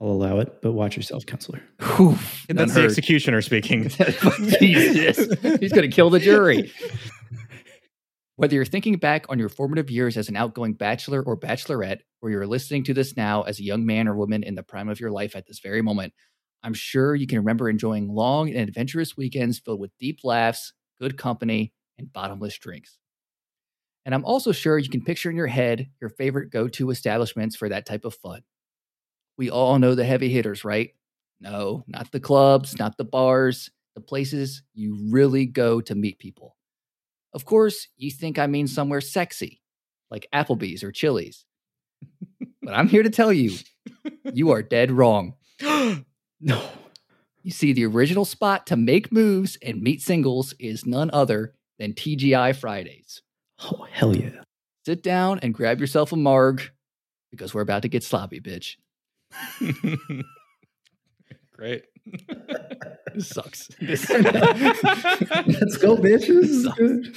I'll 0.00 0.10
allow 0.10 0.38
it, 0.38 0.62
but 0.62 0.70
watch 0.70 0.96
yourself, 0.96 1.26
counselor. 1.26 1.60
Whew, 1.80 2.16
And 2.48 2.56
that's 2.56 2.74
the 2.74 2.84
executioner 2.84 3.42
speaking. 3.42 3.88
Jesus. 4.60 5.26
He's 5.58 5.72
going 5.72 5.82
to 5.82 5.88
kill 5.88 6.10
the 6.10 6.20
jury. 6.20 6.72
Whether 8.36 8.54
you're 8.54 8.64
thinking 8.64 8.98
back 8.98 9.26
on 9.28 9.40
your 9.40 9.48
formative 9.48 9.90
years 9.90 10.16
as 10.16 10.28
an 10.28 10.36
outgoing 10.36 10.74
bachelor 10.74 11.24
or 11.24 11.36
bachelorette, 11.36 12.02
or 12.22 12.30
you're 12.30 12.46
listening 12.46 12.84
to 12.84 12.94
this 12.94 13.16
now 13.16 13.42
as 13.42 13.58
a 13.58 13.64
young 13.64 13.84
man 13.84 14.06
or 14.06 14.14
woman 14.14 14.44
in 14.44 14.54
the 14.54 14.62
prime 14.62 14.88
of 14.88 15.00
your 15.00 15.10
life 15.10 15.34
at 15.34 15.48
this 15.48 15.58
very 15.58 15.82
moment, 15.82 16.12
I'm 16.62 16.74
sure 16.74 17.14
you 17.14 17.26
can 17.26 17.38
remember 17.38 17.68
enjoying 17.68 18.08
long 18.08 18.48
and 18.48 18.58
adventurous 18.58 19.16
weekends 19.16 19.58
filled 19.58 19.80
with 19.80 19.96
deep 19.98 20.20
laughs, 20.24 20.72
good 21.00 21.16
company, 21.16 21.72
and 21.98 22.12
bottomless 22.12 22.58
drinks. 22.58 22.98
And 24.04 24.14
I'm 24.14 24.24
also 24.24 24.52
sure 24.52 24.78
you 24.78 24.88
can 24.88 25.04
picture 25.04 25.30
in 25.30 25.36
your 25.36 25.46
head 25.46 25.88
your 26.00 26.10
favorite 26.10 26.50
go 26.50 26.68
to 26.68 26.90
establishments 26.90 27.56
for 27.56 27.68
that 27.68 27.86
type 27.86 28.04
of 28.04 28.14
fun. 28.14 28.42
We 29.36 29.50
all 29.50 29.78
know 29.78 29.94
the 29.94 30.04
heavy 30.04 30.30
hitters, 30.30 30.64
right? 30.64 30.90
No, 31.40 31.84
not 31.86 32.10
the 32.10 32.20
clubs, 32.20 32.78
not 32.78 32.96
the 32.96 33.04
bars, 33.04 33.70
the 33.94 34.00
places 34.00 34.62
you 34.74 35.10
really 35.10 35.46
go 35.46 35.80
to 35.82 35.94
meet 35.94 36.18
people. 36.18 36.56
Of 37.32 37.44
course, 37.44 37.88
you 37.96 38.10
think 38.10 38.38
I 38.38 38.46
mean 38.46 38.66
somewhere 38.66 39.00
sexy, 39.00 39.60
like 40.10 40.26
Applebee's 40.32 40.82
or 40.82 40.90
Chili's. 40.90 41.44
but 42.62 42.74
I'm 42.74 42.88
here 42.88 43.02
to 43.02 43.10
tell 43.10 43.32
you, 43.32 43.56
you 44.32 44.50
are 44.50 44.62
dead 44.62 44.90
wrong. 44.90 45.34
No. 46.40 46.62
You 47.42 47.50
see, 47.50 47.72
the 47.72 47.86
original 47.86 48.24
spot 48.24 48.66
to 48.66 48.76
make 48.76 49.12
moves 49.12 49.56
and 49.62 49.80
meet 49.82 50.02
singles 50.02 50.54
is 50.58 50.84
none 50.86 51.10
other 51.12 51.54
than 51.78 51.92
TGI 51.94 52.54
Fridays. 52.56 53.22
Oh, 53.60 53.86
hell 53.90 54.14
yeah. 54.16 54.42
Sit 54.84 55.02
down 55.02 55.38
and 55.42 55.54
grab 55.54 55.80
yourself 55.80 56.12
a 56.12 56.16
marg 56.16 56.62
because 57.30 57.54
we're 57.54 57.60
about 57.62 57.82
to 57.82 57.88
get 57.88 58.02
sloppy, 58.02 58.40
bitch. 58.40 58.76
Great. 61.52 61.84
This 63.14 63.28
sucks. 63.28 63.68
This- 63.80 64.08
Let's 64.10 65.76
go, 65.78 65.96
bitches. 65.96 67.14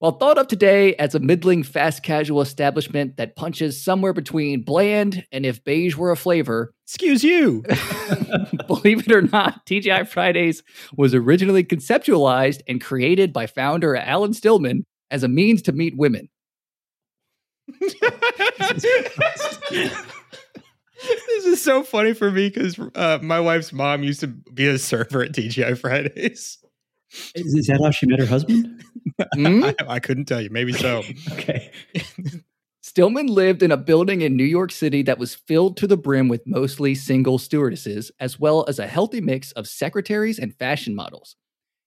Well, 0.00 0.12
thought 0.12 0.36
of 0.38 0.46
today 0.48 0.94
as 0.96 1.14
a 1.14 1.20
middling 1.20 1.62
fast 1.62 2.02
casual 2.02 2.40
establishment 2.40 3.16
that 3.18 3.36
punches 3.36 3.82
somewhere 3.82 4.12
between 4.12 4.62
bland 4.62 5.24
and 5.32 5.46
if 5.46 5.62
beige 5.64 5.96
were 5.96 6.10
a 6.10 6.16
flavor, 6.16 6.72
Excuse 6.90 7.22
you. 7.22 7.62
believe 8.66 9.06
it 9.06 9.12
or 9.12 9.22
not, 9.22 9.64
TGI 9.64 10.08
Fridays 10.08 10.64
was 10.96 11.14
originally 11.14 11.62
conceptualized 11.62 12.62
and 12.66 12.80
created 12.80 13.32
by 13.32 13.46
founder 13.46 13.94
Alan 13.94 14.32
Stillman 14.32 14.84
as 15.08 15.22
a 15.22 15.28
means 15.28 15.62
to 15.62 15.72
meet 15.72 15.96
women. 15.96 16.28
this 17.78 17.94
is 21.44 21.62
so 21.62 21.84
funny 21.84 22.12
for 22.12 22.32
me 22.32 22.48
because 22.48 22.76
uh, 22.96 23.20
my 23.22 23.38
wife's 23.38 23.72
mom 23.72 24.02
used 24.02 24.18
to 24.18 24.26
be 24.26 24.66
a 24.66 24.76
server 24.76 25.22
at 25.22 25.30
TGI 25.30 25.78
Fridays. 25.78 26.58
Is, 27.36 27.54
is 27.54 27.66
that 27.68 27.80
how 27.80 27.92
she 27.92 28.06
met 28.06 28.18
her 28.18 28.26
husband? 28.26 28.82
Hmm? 29.34 29.64
I, 29.64 29.74
I 29.86 29.98
couldn't 30.00 30.24
tell 30.26 30.40
you. 30.40 30.48
Maybe 30.50 30.72
so. 30.72 31.02
Okay. 31.32 31.70
Stillman 33.00 33.28
lived 33.28 33.62
in 33.62 33.72
a 33.72 33.78
building 33.78 34.20
in 34.20 34.36
New 34.36 34.44
York 34.44 34.70
City 34.70 35.00
that 35.04 35.18
was 35.18 35.34
filled 35.34 35.78
to 35.78 35.86
the 35.86 35.96
brim 35.96 36.28
with 36.28 36.46
mostly 36.46 36.94
single 36.94 37.38
stewardesses, 37.38 38.12
as 38.20 38.38
well 38.38 38.66
as 38.68 38.78
a 38.78 38.86
healthy 38.86 39.22
mix 39.22 39.52
of 39.52 39.66
secretaries 39.66 40.38
and 40.38 40.54
fashion 40.58 40.94
models. 40.94 41.34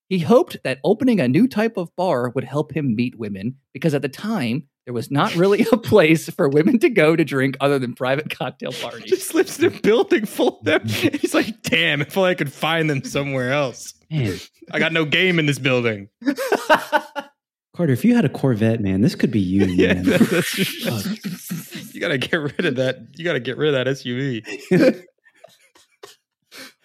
He 0.08 0.18
hoped 0.18 0.56
that 0.64 0.80
opening 0.82 1.20
a 1.20 1.28
new 1.28 1.46
type 1.46 1.76
of 1.76 1.94
bar 1.94 2.30
would 2.30 2.42
help 2.42 2.76
him 2.76 2.96
meet 2.96 3.16
women 3.16 3.58
because 3.72 3.94
at 3.94 4.02
the 4.02 4.08
time, 4.08 4.66
there 4.86 4.92
was 4.92 5.08
not 5.08 5.36
really 5.36 5.64
a 5.70 5.76
place 5.92 6.28
for 6.30 6.48
women 6.48 6.80
to 6.80 6.90
go 6.90 7.14
to 7.14 7.24
drink 7.24 7.56
other 7.60 7.78
than 7.78 7.94
private 7.94 8.36
cocktail 8.36 8.72
parties. 8.72 9.08
just 9.08 9.34
lives 9.34 9.60
in 9.60 9.66
a 9.66 9.80
building 9.82 10.26
full 10.26 10.58
of 10.58 10.64
them. 10.64 10.84
He's 10.88 11.32
like, 11.32 11.62
damn, 11.62 12.00
if 12.00 12.18
only 12.18 12.30
I 12.30 12.34
could 12.34 12.52
find 12.52 12.90
them 12.90 13.04
somewhere 13.04 13.52
else. 13.52 13.94
Man, 14.10 14.36
I 14.72 14.80
got 14.80 14.92
no 14.92 15.04
game 15.04 15.38
in 15.38 15.46
this 15.46 15.60
building. 15.60 16.08
Carter, 17.74 17.92
if 17.92 18.04
you 18.04 18.14
had 18.14 18.24
a 18.24 18.28
Corvette, 18.28 18.80
man, 18.80 19.00
this 19.00 19.14
could 19.14 19.30
be 19.30 19.40
you. 19.40 19.64
Yeah, 19.74 19.94
man. 19.94 20.04
that's- 20.04 21.94
you 21.94 22.00
gotta 22.00 22.18
get 22.18 22.36
rid 22.36 22.64
of 22.66 22.76
that. 22.76 22.98
You 23.16 23.24
gotta 23.24 23.40
get 23.40 23.56
rid 23.56 23.74
of 23.74 23.84
that 23.84 23.86
SUV. 23.96 25.02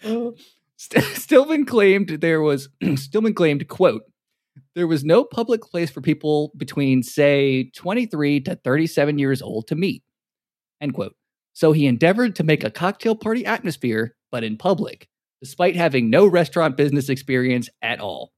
Oh. 0.04 0.34
St- 0.78 1.04
Stillman 1.04 1.66
claimed 1.66 2.08
there 2.22 2.42
was 2.42 2.70
Stillman 2.96 3.34
claimed 3.34 3.68
quote 3.68 4.04
there 4.76 4.88
was 4.88 5.04
no 5.04 5.26
public 5.26 5.62
place 5.62 5.92
for 5.92 6.00
people 6.00 6.54
between 6.56 7.04
say 7.04 7.70
23 7.76 8.40
to 8.42 8.56
37 8.56 9.20
years 9.20 9.42
old 9.42 9.68
to 9.68 9.76
meet 9.76 10.04
end 10.80 10.94
quote 10.94 11.16
so 11.52 11.74
he 11.74 11.86
endeavored 11.86 12.34
to 12.38 12.44
make 12.46 12.64
a 12.64 12.72
cocktail 12.72 13.14
party 13.14 13.46
atmosphere 13.46 14.16
but 14.32 14.44
in 14.46 14.56
public 14.58 15.10
despite 15.42 15.76
having 15.76 16.10
no 16.10 16.26
restaurant 16.26 16.78
business 16.78 17.10
experience 17.10 17.68
at 17.82 18.00
all 18.00 18.32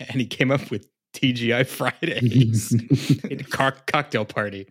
And 0.00 0.20
he 0.20 0.26
came 0.26 0.50
up 0.50 0.68
with 0.72 0.88
TGI 1.14 1.66
Fridays, 1.66 2.74
a 3.30 3.36
car- 3.44 3.76
cocktail 3.86 4.24
party, 4.24 4.66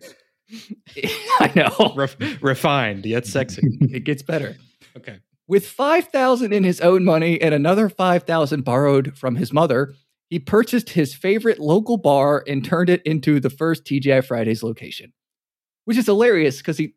i 1.40 1.50
know 1.56 1.92
Ref- 1.96 2.16
refined 2.42 3.04
yet 3.06 3.26
sexy. 3.26 3.62
it 3.80 4.04
gets 4.04 4.22
better 4.22 4.56
Okay. 4.96 5.18
With 5.48 5.66
5000 5.66 6.52
in 6.52 6.62
his 6.64 6.80
own 6.80 7.04
money 7.04 7.40
and 7.42 7.52
another 7.52 7.88
5000 7.88 8.62
borrowed 8.64 9.18
from 9.18 9.34
his 9.36 9.52
mother, 9.52 9.92
he 10.30 10.38
purchased 10.38 10.90
his 10.90 11.14
favorite 11.14 11.58
local 11.58 11.96
bar 11.96 12.44
and 12.46 12.64
turned 12.64 12.88
it 12.88 13.02
into 13.02 13.40
the 13.40 13.50
first 13.50 13.84
TGI 13.84 14.24
Fridays 14.24 14.62
location. 14.62 15.12
Which 15.84 15.96
is 15.98 16.06
hilarious 16.06 16.58
because 16.58 16.78
he 16.78 16.94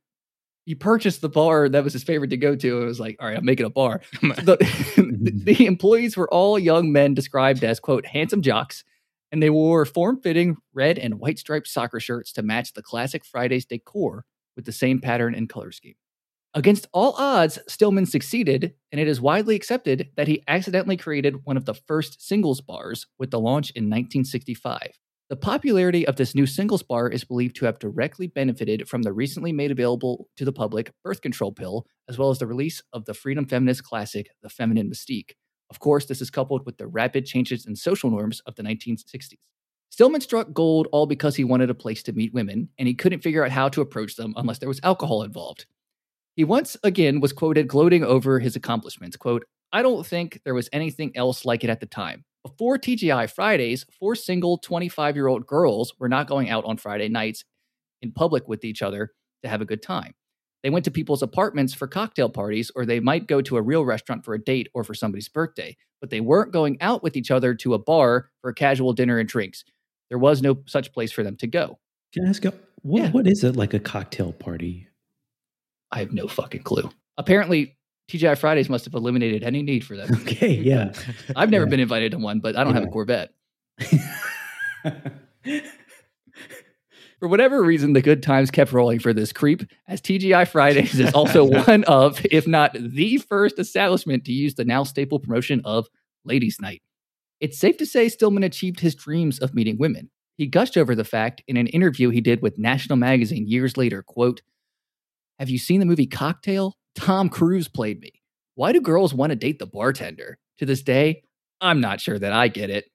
he 0.66 0.76
purchased 0.76 1.22
the 1.22 1.30
bar 1.30 1.68
that 1.70 1.84
was 1.84 1.94
his 1.94 2.04
favorite 2.04 2.30
to 2.30 2.38
go 2.38 2.56
to 2.56 2.78
and 2.78 2.86
was 2.88 3.00
like, 3.00 3.16
all 3.20 3.28
right, 3.28 3.38
I'm 3.38 3.46
making 3.46 3.66
a 3.66 3.70
bar. 3.70 4.02
The, 4.22 4.58
the, 4.98 5.32
the 5.56 5.66
employees 5.66 6.16
were 6.18 6.32
all 6.32 6.60
young 6.60 6.92
men 6.92 7.14
described 7.16 7.64
as 7.64 7.80
quote 7.80 8.06
handsome 8.06 8.42
jocks 8.42 8.84
and 9.32 9.42
they 9.42 9.50
wore 9.50 9.86
form 9.86 10.20
fitting 10.22 10.58
red 10.74 10.98
and 10.98 11.20
white 11.20 11.40
striped 11.40 11.68
soccer 11.68 12.00
shirts 12.00 12.32
to 12.34 12.44
match 12.44 12.74
the 12.74 12.84
classic 12.84 13.26
Fridays 13.26 13.66
decor 13.66 14.26
with 14.56 14.66
the 14.66 14.72
same 14.72 15.00
pattern 15.00 15.36
and 15.36 15.50
color 15.50 15.72
scheme. 15.72 15.96
Against 16.54 16.88
all 16.92 17.14
odds, 17.18 17.60
Stillman 17.68 18.08
succeeded, 18.08 18.74
and 18.92 19.00
it 19.00 19.08
is 19.08 19.22
widely 19.22 19.56
accepted 19.56 20.10
that 20.16 20.28
he 20.28 20.44
accidentally 20.48 20.98
created 20.98 21.46
one 21.46 21.58
of 21.58 21.66
the 21.66 21.76
first 21.76 22.26
singles 22.26 22.62
bars 22.62 23.06
with 23.20 23.30
the 23.32 23.40
launch 23.40 23.70
in 23.72 23.84
1965. 23.84 24.98
The 25.30 25.36
popularity 25.36 26.08
of 26.08 26.16
this 26.16 26.34
new 26.34 26.46
singles 26.46 26.84
bar 26.84 27.10
is 27.10 27.26
believed 27.26 27.58
to 27.58 27.66
have 27.66 27.80
directly 27.80 28.28
benefited 28.28 28.88
from 28.88 29.02
the 29.02 29.12
recently 29.12 29.52
made 29.52 29.72
available 29.72 30.30
to 30.38 30.46
the 30.46 30.54
public 30.54 30.94
birth 31.04 31.22
control 31.22 31.52
pill, 31.52 31.86
as 32.08 32.18
well 32.18 32.30
as 32.30 32.40
the 32.40 32.48
release 32.48 32.82
of 32.94 33.04
the 33.04 33.14
freedom 33.14 33.46
feminist 33.46 33.84
classic, 33.84 34.30
The 34.42 34.50
Feminine 34.50 34.90
Mystique. 34.90 35.34
Of 35.70 35.80
course, 35.80 36.06
this 36.06 36.22
is 36.22 36.30
coupled 36.30 36.66
with 36.66 36.78
the 36.78 36.88
rapid 36.88 37.26
changes 37.26 37.66
in 37.66 37.76
social 37.76 38.10
norms 38.10 38.42
of 38.46 38.56
the 38.56 38.64
1960s. 38.64 39.38
Stillman 39.90 40.22
struck 40.22 40.54
gold 40.54 40.88
all 40.92 41.06
because 41.06 41.36
he 41.36 41.44
wanted 41.44 41.70
a 41.70 41.76
place 41.76 42.04
to 42.04 42.14
meet 42.14 42.34
women, 42.34 42.70
and 42.78 42.88
he 42.88 42.94
couldn't 42.94 43.22
figure 43.24 43.44
out 43.44 43.52
how 43.52 43.70
to 43.70 43.82
approach 43.82 44.16
them 44.16 44.34
unless 44.38 44.60
there 44.60 44.70
was 44.70 44.80
alcohol 44.84 45.24
involved. 45.24 45.66
He 46.36 46.44
once 46.44 46.78
again 46.84 47.20
was 47.20 47.34
quoted 47.34 47.68
gloating 47.68 48.04
over 48.04 48.40
his 48.40 48.56
accomplishments. 48.56 49.18
Quote, 49.18 49.46
I 49.74 49.82
don't 49.82 50.06
think 50.06 50.42
there 50.46 50.54
was 50.54 50.70
anything 50.72 51.12
else 51.16 51.46
like 51.46 51.64
it 51.64 51.70
at 51.70 51.80
the 51.80 51.86
time. 51.86 52.24
Before 52.44 52.78
TGI 52.78 53.30
Fridays, 53.30 53.86
four 54.00 54.16
single 54.16 54.58
25 54.60 55.16
year 55.16 55.28
old 55.28 55.46
girls 55.46 55.94
were 56.00 56.08
not 56.08 56.28
going 56.28 56.50
out 56.50 56.64
on 56.66 56.78
Friday 56.78 57.10
nights 57.10 57.44
in 58.02 58.12
public 58.12 58.48
with 58.48 58.64
each 58.64 58.82
other 58.82 59.12
to 59.44 59.50
have 59.50 59.62
a 59.62 59.66
good 59.66 59.82
time. 59.82 60.14
They 60.68 60.72
went 60.72 60.84
to 60.84 60.92
people's 60.92 61.22
apartments 61.24 61.74
for 61.74 61.88
cocktail 61.88 62.28
parties, 62.28 62.74
or 62.76 62.86
they 62.86 63.00
might 63.00 63.26
go 63.26 63.42
to 63.42 63.56
a 63.56 63.62
real 63.62 63.86
restaurant 63.86 64.26
for 64.26 64.34
a 64.34 64.38
date 64.44 64.68
or 64.74 64.84
for 64.84 64.94
somebody's 64.94 65.30
birthday, 65.30 65.78
but 66.02 66.10
they 66.10 66.20
weren't 66.20 66.52
going 66.52 66.76
out 66.82 67.02
with 67.04 67.16
each 67.16 67.32
other 67.32 67.56
to 67.56 67.74
a 67.74 67.80
bar 67.80 68.28
for 68.42 68.50
a 68.50 68.54
casual 68.54 68.92
dinner 68.92 69.18
and 69.18 69.30
drinks. 69.30 69.64
There 70.10 70.18
was 70.18 70.42
no 70.42 70.58
such 70.66 70.92
place 70.92 71.14
for 71.14 71.24
them 71.24 71.38
to 71.38 71.48
go. 71.48 71.80
Can 72.14 72.26
I 72.26 72.30
ask 72.32 72.44
you, 72.44 72.52
what, 72.82 73.02
Yeah. 73.02 73.12
what 73.12 73.28
is 73.28 73.46
it 73.46 73.56
like 73.56 73.74
a 73.74 73.80
cocktail 73.80 74.34
party? 74.34 74.90
I 75.90 76.00
have 76.00 76.12
no 76.12 76.28
fucking 76.28 76.64
clue. 76.64 76.90
Apparently, 77.18 77.78
TGI 78.12 78.38
Fridays 78.38 78.68
must 78.68 78.84
have 78.84 78.94
eliminated 78.94 79.44
any 79.44 79.64
need 79.64 79.86
for 79.86 79.96
them. 79.96 80.10
Okay, 80.24 80.52
yeah. 80.56 80.92
I've 81.34 81.50
never 81.50 81.64
Yeah. 81.64 81.70
been 81.70 81.80
invited 81.80 82.12
to 82.12 82.18
one, 82.18 82.42
but 82.42 82.58
I 82.58 82.66
don't 82.66 82.74
have 82.74 82.84
a 82.84 82.88
Corvette. 82.88 83.32
For 87.20 87.28
whatever 87.28 87.64
reason, 87.64 87.94
the 87.94 88.02
good 88.02 88.22
times 88.22 88.52
kept 88.52 88.72
rolling 88.72 89.00
for 89.00 89.12
this 89.12 89.34
creep, 89.34 89.64
as 89.88 90.02
TGI 90.02 90.48
Fridays 90.48 91.00
is 91.00 91.14
also 91.14 91.44
one 91.68 91.84
of, 91.86 92.24
if 92.30 92.46
not 92.46 92.76
the 92.80 93.18
first 93.18 93.58
establishment 93.58 94.26
to 94.26 94.32
use 94.32 94.54
the 94.54 94.66
now 94.66 94.84
staple 94.84 95.20
promotion 95.20 95.62
of 95.66 95.88
Ladies' 96.26 96.62
Night. 96.62 96.84
It's 97.40 97.58
safe 97.58 97.78
to 97.78 97.86
say 97.88 98.08
Stillman 98.10 98.44
achieved 98.44 98.82
his 98.82 98.94
dreams 98.94 99.40
of 99.40 99.56
meeting 99.56 99.78
women. 99.80 100.12
He 100.38 100.46
gushed 100.46 100.78
over 100.78 100.94
the 100.94 101.04
fact 101.04 101.42
in 101.48 101.58
an 101.58 101.68
interview 101.68 102.10
he 102.10 102.22
did 102.22 102.44
with 102.44 102.60
National 102.60 102.98
Magazine 102.98 103.48
years 103.48 103.78
later, 103.78 104.04
quote, 104.04 104.42
Have 105.40 105.50
you 105.50 105.58
seen 105.58 105.80
the 105.80 105.86
movie 105.88 106.06
Cocktail? 106.06 106.76
Tom 106.96 107.30
Cruise 107.30 107.68
played 107.68 108.00
me. 108.00 108.12
Why 108.54 108.72
do 108.72 108.82
girls 108.82 109.14
want 109.14 109.32
to 109.32 109.36
date 109.36 109.58
the 109.58 109.66
bartender? 109.66 110.38
To 110.60 110.66
this 110.66 110.82
day, 110.82 111.24
I'm 111.62 111.82
not 111.82 112.02
sure 112.02 112.18
that 112.18 112.34
I 112.34 112.48
get 112.48 112.70
it. 112.70 112.86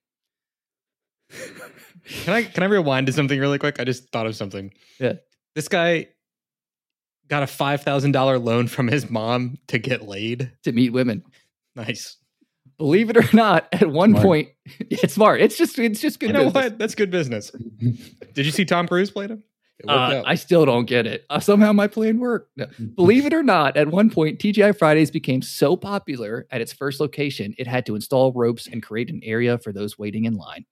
Can 2.05 2.33
I 2.33 2.43
can 2.43 2.63
I 2.63 2.65
rewind 2.67 3.07
to 3.07 3.13
something 3.13 3.39
really 3.39 3.59
quick? 3.59 3.79
I 3.79 3.83
just 3.83 4.09
thought 4.11 4.25
of 4.25 4.35
something. 4.35 4.73
Yeah. 4.99 5.13
This 5.55 5.67
guy 5.67 6.07
got 7.29 7.43
a 7.43 7.47
five 7.47 7.81
thousand 7.81 8.11
dollar 8.11 8.37
loan 8.39 8.67
from 8.67 8.87
his 8.87 9.09
mom 9.09 9.57
to 9.67 9.77
get 9.77 10.07
laid. 10.07 10.51
To 10.63 10.71
meet 10.71 10.91
women. 10.91 11.23
Nice. 11.75 12.17
believe 12.77 13.09
it 13.09 13.17
or 13.17 13.27
not, 13.35 13.67
at 13.71 13.87
one 13.89 14.11
Smart. 14.11 14.23
point, 14.23 14.49
it's 14.89 15.13
smart. 15.13 15.41
It's 15.41 15.57
just 15.57 15.79
it's 15.79 16.01
just 16.01 16.19
good. 16.19 16.27
You 16.27 16.33
know 16.33 16.43
business. 16.45 16.63
what? 16.63 16.77
That's 16.77 16.95
good 16.95 17.11
business. 17.11 17.51
Did 18.33 18.45
you 18.45 18.51
see 18.51 18.65
Tom 18.65 18.87
Cruise 18.87 19.11
played 19.11 19.31
him? 19.31 19.43
Uh. 19.87 20.21
I 20.25 20.35
still 20.35 20.65
don't 20.65 20.85
get 20.85 21.05
it. 21.07 21.25
Uh, 21.29 21.39
somehow 21.39 21.73
my 21.73 21.87
plan 21.87 22.19
worked. 22.19 22.51
No. 22.55 22.67
Believe 22.95 23.25
it 23.25 23.33
or 23.33 23.43
not, 23.43 23.75
at 23.75 23.89
one 23.89 24.09
point, 24.09 24.39
TGI 24.39 24.77
Fridays 24.77 25.09
became 25.11 25.41
so 25.41 25.75
popular 25.75 26.45
at 26.51 26.61
its 26.61 26.71
first 26.71 26.99
location, 26.99 27.53
it 27.57 27.67
had 27.67 27.85
to 27.87 27.95
install 27.95 28.31
ropes 28.33 28.67
and 28.67 28.83
create 28.83 29.09
an 29.09 29.19
area 29.23 29.57
for 29.57 29.73
those 29.73 29.97
waiting 29.97 30.25
in 30.25 30.35
line. 30.35 30.65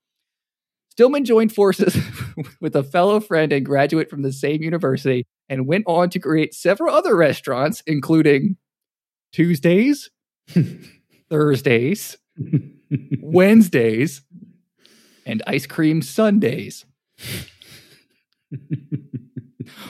Stillman 1.02 1.26
joined 1.26 1.52
forces 1.52 1.98
with 2.62 2.76
a 2.76 2.84
fellow 2.84 3.20
friend 3.20 3.52
and 3.52 3.66
graduate 3.66 4.08
from 4.08 4.22
the 4.22 4.32
same 4.32 4.62
university 4.62 5.26
and 5.50 5.66
went 5.66 5.84
on 5.88 6.12
to 6.12 6.20
create 6.20 6.54
several 6.54 6.94
other 6.94 7.16
restaurants, 7.16 7.82
including 7.88 8.56
Tuesdays, 9.34 10.12
Thursdays, 11.32 12.20
Wednesdays, 13.20 14.22
and 15.26 15.42
ice 15.48 15.66
cream 15.66 16.04
Sundays. 16.04 16.86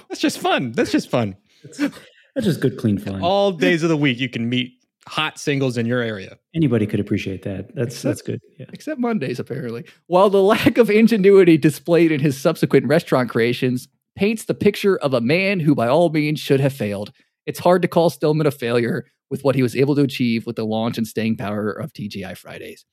That's 0.08 0.22
just 0.22 0.40
fun. 0.40 0.72
That's 0.72 0.94
just 0.94 1.10
fun. 1.10 1.36
That's 1.78 2.46
just 2.46 2.62
good, 2.62 2.78
clean 2.78 2.98
fun. 2.98 3.22
All 3.22 3.52
days 3.52 3.84
of 3.84 3.90
the 3.90 3.98
week, 3.98 4.18
you 4.18 4.30
can 4.30 4.48
meet 4.48 4.81
hot 5.12 5.38
singles 5.38 5.78
in 5.78 5.86
your 5.86 6.00
area. 6.00 6.38
Anybody 6.56 6.88
could 6.88 7.02
appreciate 7.02 7.44
that. 7.44 7.76
That's 7.76 8.02
that's 8.02 8.22
good. 8.22 8.40
Yeah. 8.58 8.68
except 8.72 8.98
Mondays, 8.98 9.40
apparently. 9.40 9.84
While 10.08 10.30
the 10.30 10.42
lack 10.42 10.78
of 10.78 10.90
ingenuity 10.90 11.58
displayed 11.58 12.14
in 12.14 12.22
his 12.22 12.40
subsequent 12.40 12.88
restaurant 12.88 13.30
creations 13.30 13.90
paints 14.16 14.46
the 14.46 14.54
picture 14.54 14.98
of 14.98 15.14
a 15.14 15.20
man 15.20 15.60
who, 15.60 15.76
by 15.76 15.88
all 15.88 16.10
means, 16.10 16.40
should 16.40 16.62
have 16.62 16.72
failed, 16.72 17.12
it's 17.46 17.60
hard 17.60 17.82
to 17.82 17.90
call 17.90 18.10
Stillman 18.10 18.48
a 18.48 18.52
failure 18.52 19.06
with 19.30 19.44
what 19.44 19.56
he 19.56 19.64
was 19.64 19.76
able 19.76 19.96
to 19.96 20.02
achieve 20.02 20.46
with 20.46 20.56
the 20.56 20.66
launch 20.66 20.98
and 20.98 21.08
staying 21.08 21.36
power 21.36 21.72
of 21.72 21.92
TGI 21.92 22.38
Fridays. 22.38 22.86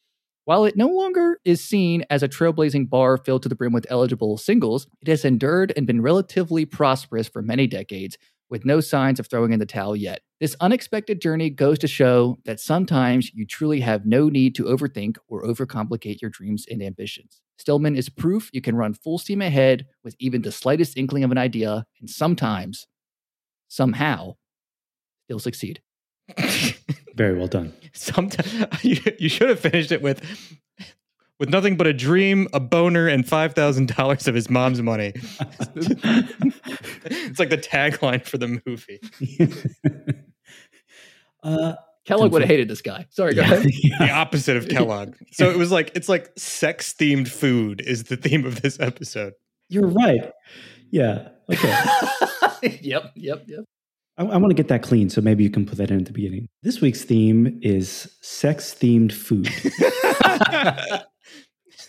While 0.44 0.64
it 0.64 0.76
no 0.76 0.88
longer 0.88 1.38
is 1.44 1.62
seen 1.62 2.04
as 2.10 2.24
a 2.24 2.28
trailblazing 2.28 2.90
bar 2.90 3.16
filled 3.18 3.42
to 3.44 3.48
the 3.48 3.54
brim 3.54 3.72
with 3.72 3.86
eligible 3.90 4.38
singles, 4.38 4.88
it 5.02 5.08
has 5.08 5.24
endured 5.24 5.72
and 5.76 5.86
been 5.86 6.00
relatively 6.00 6.64
prosperous 6.64 7.28
for 7.28 7.42
many 7.42 7.66
decades, 7.68 8.16
with 8.50 8.64
no 8.64 8.80
signs 8.80 9.20
of 9.20 9.26
throwing 9.26 9.52
in 9.52 9.58
the 9.58 9.66
towel 9.66 9.94
yet. 9.94 10.20
This 10.40 10.56
unexpected 10.60 11.20
journey 11.20 11.50
goes 11.50 11.78
to 11.80 11.88
show 11.88 12.38
that 12.44 12.60
sometimes 12.60 13.32
you 13.34 13.46
truly 13.46 13.80
have 13.80 14.06
no 14.06 14.28
need 14.28 14.54
to 14.56 14.64
overthink 14.64 15.16
or 15.28 15.44
overcomplicate 15.44 16.20
your 16.20 16.30
dreams 16.30 16.64
and 16.70 16.82
ambitions. 16.82 17.40
Stillman 17.58 17.96
is 17.96 18.08
proof 18.08 18.50
you 18.52 18.60
can 18.60 18.76
run 18.76 18.94
full 18.94 19.18
steam 19.18 19.42
ahead 19.42 19.86
with 20.04 20.14
even 20.20 20.42
the 20.42 20.52
slightest 20.52 20.96
inkling 20.96 21.24
of 21.24 21.32
an 21.32 21.38
idea, 21.38 21.84
and 22.00 22.08
sometimes, 22.08 22.86
somehow, 23.66 24.34
you'll 25.28 25.40
succeed. 25.40 25.82
Very 27.16 27.36
well 27.36 27.48
done. 27.48 27.74
Sometimes 27.94 28.54
you, 28.84 29.00
you 29.18 29.28
should 29.28 29.48
have 29.48 29.58
finished 29.58 29.90
it 29.90 30.02
with 30.02 30.22
with 31.38 31.48
nothing 31.50 31.76
but 31.76 31.86
a 31.86 31.92
dream, 31.92 32.48
a 32.52 32.60
boner, 32.60 33.06
and 33.08 33.26
five 33.26 33.54
thousand 33.54 33.94
dollars 33.96 34.26
of 34.28 34.34
his 34.34 34.50
mom's 34.50 34.82
money. 34.82 35.12
it's 37.04 37.38
like 37.38 37.50
the 37.50 37.58
tagline 37.58 38.24
for 38.24 38.38
the 38.38 38.60
movie. 38.66 39.00
uh, 41.42 41.74
Kellogg 42.04 42.32
would 42.32 42.42
have 42.42 42.50
hated 42.50 42.68
this 42.68 42.82
guy. 42.82 43.06
Sorry, 43.10 43.34
go 43.34 43.42
yeah, 43.42 43.52
ahead. 43.54 43.70
The 43.98 44.10
opposite 44.10 44.56
of 44.56 44.68
Kellogg. 44.68 45.14
So 45.32 45.50
it 45.50 45.56
was 45.56 45.70
like 45.70 45.92
it's 45.94 46.08
like 46.08 46.30
sex 46.36 46.94
themed 46.94 47.28
food 47.28 47.80
is 47.82 48.04
the 48.04 48.16
theme 48.16 48.44
of 48.44 48.62
this 48.62 48.80
episode. 48.80 49.34
You're 49.68 49.88
right. 49.88 50.32
Yeah. 50.90 51.28
Okay. 51.52 52.78
yep, 52.80 53.12
yep, 53.14 53.44
yep. 53.46 53.64
I, 54.16 54.24
I 54.24 54.36
want 54.38 54.50
to 54.50 54.54
get 54.54 54.68
that 54.68 54.82
clean, 54.82 55.10
so 55.10 55.20
maybe 55.20 55.44
you 55.44 55.50
can 55.50 55.66
put 55.66 55.76
that 55.78 55.90
in 55.90 56.00
at 56.00 56.06
the 56.06 56.12
beginning. 56.12 56.48
This 56.62 56.80
week's 56.80 57.04
theme 57.04 57.60
is 57.62 58.10
sex 58.22 58.74
themed 58.74 59.12
food. 59.12 59.48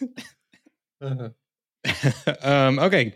um, 2.41 2.79
okay, 2.79 3.13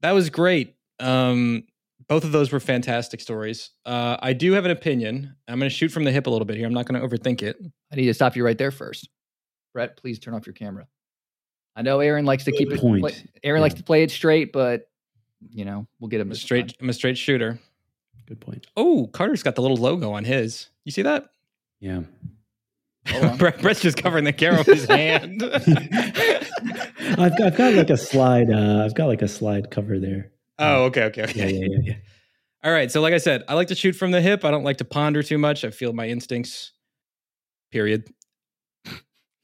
that 0.00 0.12
was 0.12 0.30
great. 0.30 0.74
Um, 1.00 1.64
both 2.08 2.24
of 2.24 2.32
those 2.32 2.50
were 2.50 2.60
fantastic 2.60 3.20
stories. 3.20 3.70
Uh, 3.84 4.16
I 4.20 4.32
do 4.32 4.52
have 4.52 4.64
an 4.64 4.70
opinion. 4.70 5.36
I'm 5.46 5.58
going 5.58 5.68
to 5.70 5.74
shoot 5.74 5.90
from 5.90 6.04
the 6.04 6.10
hip 6.12 6.26
a 6.26 6.30
little 6.30 6.46
bit 6.46 6.56
here. 6.56 6.66
I'm 6.66 6.72
not 6.72 6.86
going 6.86 7.00
to 7.00 7.06
overthink 7.06 7.42
it. 7.42 7.56
I 7.92 7.96
need 7.96 8.06
to 8.06 8.14
stop 8.14 8.34
you 8.36 8.44
right 8.44 8.56
there 8.56 8.70
first. 8.70 9.08
Brett, 9.74 9.96
please 9.98 10.18
turn 10.18 10.34
off 10.34 10.46
your 10.46 10.54
camera. 10.54 10.86
I 11.76 11.82
know 11.82 12.00
Aaron 12.00 12.24
likes 12.24 12.44
to 12.44 12.52
keep 12.52 12.68
Good 12.70 12.78
it. 12.78 12.80
point. 12.80 13.02
play- 13.02 13.14
Aaron 13.44 13.58
Yeah. 13.60 13.62
likes 13.62 13.74
to 13.74 13.82
play 13.84 14.02
it 14.02 14.10
straight, 14.10 14.52
but 14.52 14.88
you 15.50 15.64
know 15.64 15.86
we'll 16.00 16.08
get 16.08 16.20
him 16.20 16.28
I'm 16.28 16.32
a 16.32 16.34
straight. 16.36 16.68
time. 16.68 16.76
I'm 16.80 16.88
a 16.88 16.92
straight 16.94 17.18
shooter. 17.18 17.58
Good 18.26 18.40
point. 18.40 18.66
Oh, 18.76 19.08
Carter's 19.12 19.42
got 19.42 19.54
the 19.54 19.62
little 19.62 19.76
logo 19.76 20.10
on 20.12 20.24
his. 20.24 20.68
You 20.84 20.92
see 20.92 21.02
that? 21.02 21.28
Yeah. 21.80 22.00
Hold. 23.10 23.38
Brett, 23.38 23.60
Brett's 23.60 23.80
just 23.80 23.96
covering 23.96 24.24
the 24.24 24.32
camera 24.32 24.58
with 24.58 24.66
his 24.66 24.84
hand. 24.86 25.42
I've 27.18 27.36
got, 27.38 27.40
I've 27.40 27.56
got 27.56 27.74
like 27.74 27.90
a 27.90 27.96
slide. 27.96 28.50
Uh, 28.50 28.84
I've 28.84 28.94
got 28.94 29.06
like 29.06 29.22
a 29.22 29.28
slide 29.28 29.70
cover 29.70 29.98
there. 29.98 30.30
oh, 30.58 30.84
okay, 30.84 31.04
okay, 31.04 31.22
Yeah, 31.34 31.44
okay. 31.44 31.52
yeah, 31.52 31.66
yeah, 31.70 31.78
yeah. 31.82 31.94
All 32.64 32.72
right. 32.72 32.90
So, 32.90 33.00
like 33.00 33.14
I 33.14 33.18
said, 33.18 33.44
I 33.48 33.54
like 33.54 33.68
to 33.68 33.74
shoot 33.74 33.92
from 33.94 34.10
the 34.10 34.20
hip. 34.20 34.44
I 34.44 34.50
don't 34.50 34.64
like 34.64 34.78
to 34.78 34.84
ponder 34.84 35.22
too 35.22 35.38
much. 35.38 35.64
I 35.64 35.70
feel 35.70 35.92
my 35.92 36.08
instincts. 36.08 36.72
Period. 37.70 38.08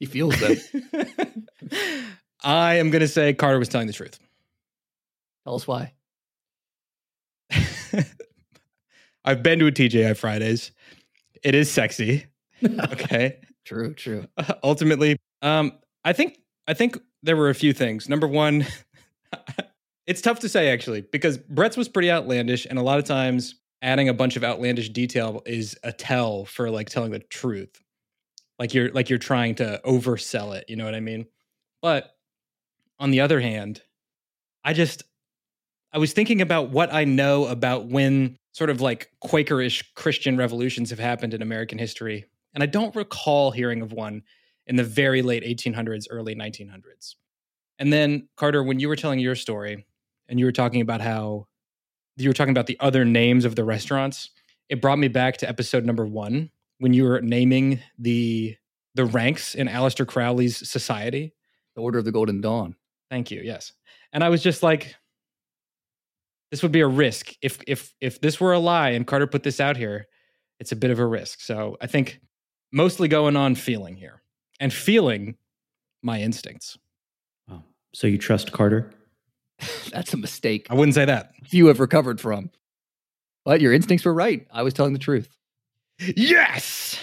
He 0.00 0.06
feels 0.06 0.38
them. 0.40 0.56
I 2.42 2.74
am 2.74 2.90
going 2.90 3.00
to 3.00 3.08
say 3.08 3.32
Carter 3.32 3.58
was 3.58 3.68
telling 3.68 3.86
the 3.86 3.92
truth. 3.92 4.18
Tell 5.44 5.54
us 5.54 5.66
why. 5.66 5.92
I've 9.24 9.42
been 9.42 9.58
to 9.60 9.66
a 9.68 9.72
TGI 9.72 10.16
Fridays. 10.16 10.72
It 11.42 11.54
is 11.54 11.70
sexy. 11.70 12.26
Okay. 12.62 13.38
True, 13.64 13.94
true. 13.94 14.26
Ultimately, 14.62 15.16
um, 15.42 15.72
I 16.04 16.12
think 16.12 16.38
I 16.66 16.74
think 16.74 16.98
there 17.22 17.36
were 17.36 17.50
a 17.50 17.54
few 17.54 17.72
things. 17.72 18.08
Number 18.08 18.26
one, 18.26 18.66
it's 20.06 20.20
tough 20.20 20.40
to 20.40 20.48
say 20.48 20.70
actually 20.70 21.02
because 21.02 21.38
Brett's 21.38 21.76
was 21.76 21.88
pretty 21.88 22.10
outlandish, 22.10 22.66
and 22.66 22.78
a 22.78 22.82
lot 22.82 22.98
of 22.98 23.04
times 23.04 23.56
adding 23.82 24.08
a 24.08 24.14
bunch 24.14 24.36
of 24.36 24.44
outlandish 24.44 24.88
detail 24.90 25.42
is 25.46 25.76
a 25.82 25.92
tell 25.92 26.44
for 26.44 26.70
like 26.70 26.88
telling 26.88 27.10
the 27.10 27.18
truth. 27.18 27.82
Like 28.58 28.74
you're 28.74 28.90
like 28.92 29.10
you're 29.10 29.18
trying 29.18 29.56
to 29.56 29.80
oversell 29.84 30.54
it. 30.54 30.66
You 30.68 30.76
know 30.76 30.84
what 30.84 30.94
I 30.94 31.00
mean? 31.00 31.26
But 31.82 32.10
on 32.98 33.10
the 33.10 33.20
other 33.20 33.40
hand, 33.40 33.82
I 34.62 34.72
just 34.72 35.02
I 35.92 35.98
was 35.98 36.12
thinking 36.12 36.40
about 36.40 36.70
what 36.70 36.92
I 36.92 37.04
know 37.04 37.46
about 37.46 37.86
when 37.86 38.36
sort 38.52 38.70
of 38.70 38.80
like 38.80 39.10
Quakerish 39.22 39.82
Christian 39.94 40.36
revolutions 40.36 40.90
have 40.90 40.98
happened 40.98 41.34
in 41.34 41.42
American 41.42 41.78
history. 41.78 42.24
And 42.54 42.62
I 42.62 42.66
don't 42.66 42.94
recall 42.94 43.50
hearing 43.50 43.82
of 43.82 43.92
one 43.92 44.22
in 44.66 44.76
the 44.76 44.84
very 44.84 45.22
late 45.22 45.42
1800s, 45.42 46.06
early 46.10 46.34
1900s. 46.34 47.16
And 47.78 47.92
then, 47.92 48.28
Carter, 48.36 48.62
when 48.62 48.78
you 48.78 48.88
were 48.88 48.96
telling 48.96 49.18
your 49.18 49.34
story 49.34 49.84
and 50.28 50.38
you 50.38 50.46
were 50.46 50.52
talking 50.52 50.80
about 50.80 51.00
how 51.00 51.48
you 52.16 52.28
were 52.28 52.34
talking 52.34 52.52
about 52.52 52.66
the 52.66 52.78
other 52.80 53.04
names 53.04 53.44
of 53.44 53.56
the 53.56 53.64
restaurants, 53.64 54.30
it 54.68 54.80
brought 54.80 54.98
me 54.98 55.08
back 55.08 55.36
to 55.38 55.48
episode 55.48 55.84
number 55.84 56.06
one 56.06 56.50
when 56.78 56.94
you 56.94 57.04
were 57.04 57.20
naming 57.20 57.80
the 57.98 58.56
the 58.94 59.04
ranks 59.04 59.56
in 59.56 59.66
Aleister 59.66 60.06
Crowley's 60.06 60.68
society. 60.68 61.34
The 61.74 61.82
Order 61.82 61.98
of 61.98 62.04
the 62.04 62.12
Golden 62.12 62.40
Dawn. 62.40 62.76
Thank 63.10 63.30
you. 63.30 63.40
Yes. 63.42 63.72
And 64.12 64.22
I 64.22 64.28
was 64.28 64.42
just 64.42 64.62
like, 64.62 64.94
this 66.50 66.62
would 66.62 66.72
be 66.72 66.80
a 66.80 66.86
risk. 66.86 67.34
If 67.42 67.58
if 67.66 67.92
if 68.00 68.20
this 68.20 68.40
were 68.40 68.52
a 68.52 68.60
lie 68.60 68.90
and 68.90 69.06
Carter 69.06 69.26
put 69.26 69.42
this 69.42 69.58
out 69.58 69.76
here, 69.76 70.06
it's 70.60 70.72
a 70.72 70.76
bit 70.76 70.92
of 70.92 71.00
a 71.00 71.06
risk. 71.06 71.40
So 71.40 71.76
I 71.80 71.88
think 71.88 72.20
mostly 72.74 73.06
going 73.06 73.36
on 73.36 73.54
feeling 73.54 73.96
here 73.96 74.20
and 74.60 74.72
feeling 74.72 75.36
my 76.02 76.20
instincts. 76.20 76.76
Wow. 77.48 77.62
So 77.94 78.06
you 78.06 78.18
trust 78.18 78.52
Carter? 78.52 78.92
That's 79.92 80.12
a 80.12 80.16
mistake. 80.16 80.66
I 80.68 80.74
wouldn't 80.74 80.94
say 80.94 81.04
that. 81.04 81.32
Few 81.44 81.68
have 81.68 81.80
recovered 81.80 82.20
from. 82.20 82.50
But 83.44 83.60
your 83.60 83.72
instincts 83.72 84.04
were 84.04 84.12
right. 84.12 84.46
I 84.50 84.62
was 84.62 84.74
telling 84.74 84.92
the 84.92 84.98
truth. 84.98 85.28
Yes. 85.98 86.98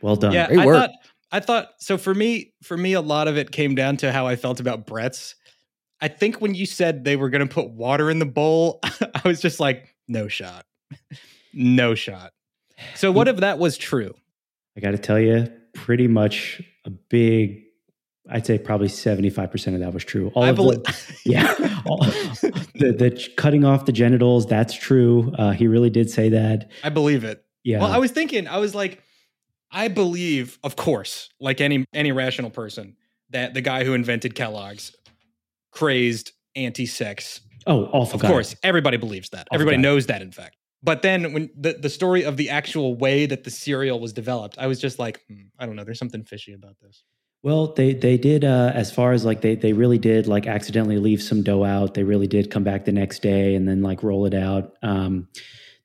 Well 0.00 0.16
done. 0.16 0.32
Yeah, 0.32 0.46
Great 0.46 0.60
I 0.60 0.66
work. 0.66 0.76
thought 0.76 0.90
I 1.32 1.40
thought 1.40 1.68
so 1.78 1.98
for 1.98 2.14
me 2.14 2.52
for 2.62 2.76
me 2.76 2.92
a 2.92 3.00
lot 3.00 3.28
of 3.28 3.36
it 3.36 3.50
came 3.50 3.74
down 3.74 3.96
to 3.98 4.12
how 4.12 4.26
I 4.26 4.36
felt 4.36 4.60
about 4.60 4.86
Brett's. 4.86 5.34
I 6.00 6.08
think 6.08 6.40
when 6.40 6.54
you 6.54 6.64
said 6.64 7.04
they 7.04 7.16
were 7.16 7.28
going 7.28 7.46
to 7.46 7.52
put 7.52 7.70
water 7.70 8.08
in 8.08 8.20
the 8.20 8.26
bowl, 8.26 8.78
I 8.84 9.22
was 9.24 9.40
just 9.40 9.58
like 9.58 9.94
no 10.06 10.28
shot. 10.28 10.64
no 11.52 11.94
shot. 11.96 12.32
So 12.94 13.10
what 13.10 13.26
mm. 13.26 13.32
if 13.32 13.36
that 13.38 13.58
was 13.58 13.76
true? 13.76 14.14
I 14.78 14.80
got 14.80 14.92
to 14.92 14.98
tell 14.98 15.18
you, 15.18 15.48
pretty 15.74 16.06
much 16.08 16.62
a 16.86 16.90
big, 16.90 17.64
I'd 18.30 18.46
say 18.46 18.58
probably 18.58 18.86
75% 18.88 19.74
of 19.74 19.80
that 19.80 19.92
was 19.92 20.04
true. 20.04 20.30
All 20.34 20.44
I 20.44 20.50
of 20.50 20.56
believe 20.56 20.82
the, 20.84 21.16
yeah. 21.26 21.82
All- 21.84 21.98
the, 22.04 22.94
the 22.96 23.28
cutting 23.36 23.64
off 23.64 23.84
the 23.86 23.92
genitals, 23.92 24.46
that's 24.46 24.74
true. 24.74 25.32
Uh, 25.36 25.50
he 25.50 25.66
really 25.66 25.90
did 25.90 26.08
say 26.10 26.28
that. 26.30 26.70
I 26.84 26.90
believe 26.90 27.24
it. 27.24 27.44
Yeah. 27.64 27.80
Well, 27.80 27.90
I 27.90 27.98
was 27.98 28.12
thinking, 28.12 28.46
I 28.46 28.58
was 28.58 28.74
like, 28.74 29.02
I 29.72 29.88
believe, 29.88 30.58
of 30.62 30.76
course, 30.76 31.28
like 31.40 31.60
any 31.60 31.84
any 31.92 32.12
rational 32.12 32.48
person, 32.50 32.96
that 33.30 33.52
the 33.52 33.60
guy 33.60 33.84
who 33.84 33.92
invented 33.94 34.34
Kellogg's 34.34 34.94
crazed 35.72 36.32
anti-sex. 36.56 37.40
oh, 37.66 37.84
awful 37.86 38.16
Of 38.16 38.22
guy. 38.22 38.28
course, 38.28 38.54
everybody 38.62 38.96
believes 38.96 39.28
that. 39.30 39.40
Awful 39.50 39.56
Everybody 39.56 39.76
guy. 39.78 39.82
knows 39.82 40.06
that, 40.06 40.22
in 40.22 40.32
fact. 40.32 40.56
But 40.82 41.02
then 41.02 41.32
when 41.32 41.50
the, 41.56 41.72
the 41.74 41.90
story 41.90 42.24
of 42.24 42.36
the 42.36 42.50
actual 42.50 42.94
way 42.94 43.26
that 43.26 43.44
the 43.44 43.50
cereal 43.50 43.98
was 43.98 44.12
developed, 44.12 44.56
I 44.58 44.66
was 44.66 44.80
just 44.80 44.98
like, 44.98 45.22
hmm, 45.28 45.46
I 45.58 45.66
don't 45.66 45.76
know, 45.76 45.84
there's 45.84 45.98
something 45.98 46.24
fishy 46.24 46.52
about 46.52 46.76
this. 46.80 47.02
Well, 47.42 47.72
they 47.72 47.94
they 47.94 48.18
did 48.18 48.44
uh, 48.44 48.72
as 48.74 48.90
far 48.90 49.12
as 49.12 49.24
like 49.24 49.42
they 49.42 49.54
they 49.54 49.72
really 49.72 49.98
did 49.98 50.26
like 50.26 50.46
accidentally 50.48 50.98
leave 50.98 51.22
some 51.22 51.42
dough 51.42 51.64
out. 51.64 51.94
They 51.94 52.02
really 52.02 52.26
did 52.26 52.50
come 52.50 52.64
back 52.64 52.84
the 52.84 52.92
next 52.92 53.22
day 53.22 53.54
and 53.54 53.68
then 53.68 53.80
like 53.80 54.02
roll 54.02 54.26
it 54.26 54.34
out. 54.34 54.72
Um, 54.82 55.28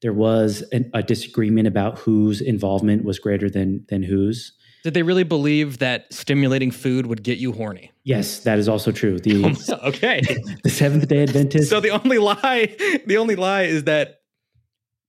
there 0.01 0.13
was 0.13 0.63
an, 0.71 0.89
a 0.93 1.03
disagreement 1.03 1.67
about 1.67 1.99
whose 1.99 2.41
involvement 2.41 3.05
was 3.05 3.19
greater 3.19 3.51
than 3.51 3.85
than 3.89 4.01
whose. 4.01 4.53
Did 4.83 4.95
they 4.95 5.03
really 5.03 5.23
believe 5.23 5.77
that 5.77 6.11
stimulating 6.11 6.71
food 6.71 7.05
would 7.05 7.23
get 7.23 7.37
you 7.37 7.53
horny? 7.53 7.91
Yes, 8.03 8.39
that 8.39 8.59
is 8.59 8.67
also 8.67 8.91
true. 8.91 9.19
The 9.19 9.45
okay. 9.83 10.21
the 10.63 10.69
Seventh 10.69 11.07
Day 11.07 11.23
Adventist. 11.23 11.69
so 11.69 11.79
the 11.79 11.91
only 11.91 12.17
lie, 12.17 12.75
the 13.05 13.17
only 13.17 13.35
lie 13.35 13.63
is 13.63 13.85
that 13.85 14.22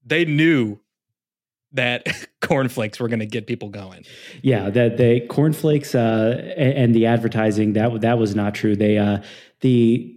they 0.04 0.24
knew 0.24 0.78
that 1.72 2.06
cornflakes 2.40 3.00
were 3.00 3.08
going 3.08 3.20
to 3.20 3.26
get 3.26 3.46
people 3.46 3.68
going. 3.68 4.04
Yeah, 4.42 4.70
that 4.70 4.96
the 4.96 5.20
cornflakes 5.28 5.94
uh, 5.94 6.54
and 6.56 6.94
the 6.94 7.06
advertising 7.06 7.72
that 7.74 8.00
that 8.00 8.18
was 8.18 8.34
not 8.34 8.54
true. 8.54 8.76
They 8.76 8.98
uh, 8.98 9.18
the 9.60 10.10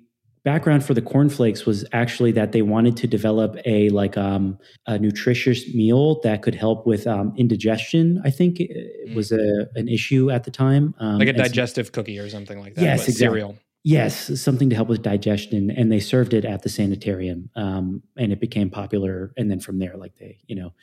background 0.43 0.85
for 0.85 0.93
the 0.93 1.01
cornflakes 1.01 1.65
was 1.65 1.83
actually 1.91 2.31
that 2.31 2.53
they 2.53 2.61
wanted 2.61 2.95
to 2.95 3.05
develop 3.07 3.57
a 3.65 3.89
like 3.89 4.17
um, 4.17 4.57
a 4.85 4.97
nutritious 4.97 5.73
meal 5.73 6.21
that 6.21 6.41
could 6.41 6.55
help 6.55 6.85
with 6.87 7.05
um, 7.07 7.33
indigestion. 7.37 8.21
I 8.23 8.29
think 8.29 8.59
it 8.59 8.69
it 8.71 9.15
was 9.15 9.31
a 9.31 9.67
an 9.75 9.87
issue 9.87 10.29
at 10.29 10.43
the 10.43 10.51
time, 10.51 10.93
um, 10.99 11.17
Like 11.17 11.29
a 11.29 11.35
so- 11.37 11.43
digestive 11.43 11.91
cookie 11.91 12.19
or 12.19 12.29
something 12.29 12.59
like 12.59 12.75
that. 12.75 12.81
Yes, 12.81 13.07
exactly. 13.07 13.13
cereal. 13.25 13.57
Yes, 13.87 14.41
something 14.41 14.69
to 14.69 14.75
help 14.75 14.89
with 14.89 15.01
digestion, 15.01 15.71
and 15.71 15.89
they 15.89 16.01
served 16.01 16.33
it 16.33 16.43
at 16.43 16.61
the 16.61 16.67
sanitarium, 16.67 17.49
um, 17.55 18.03
and 18.17 18.33
it 18.33 18.41
became 18.41 18.69
popular. 18.69 19.31
And 19.37 19.49
then 19.49 19.61
from 19.61 19.79
there, 19.79 19.95
like 19.95 20.13
they, 20.17 20.39
you 20.45 20.57
know, 20.57 20.73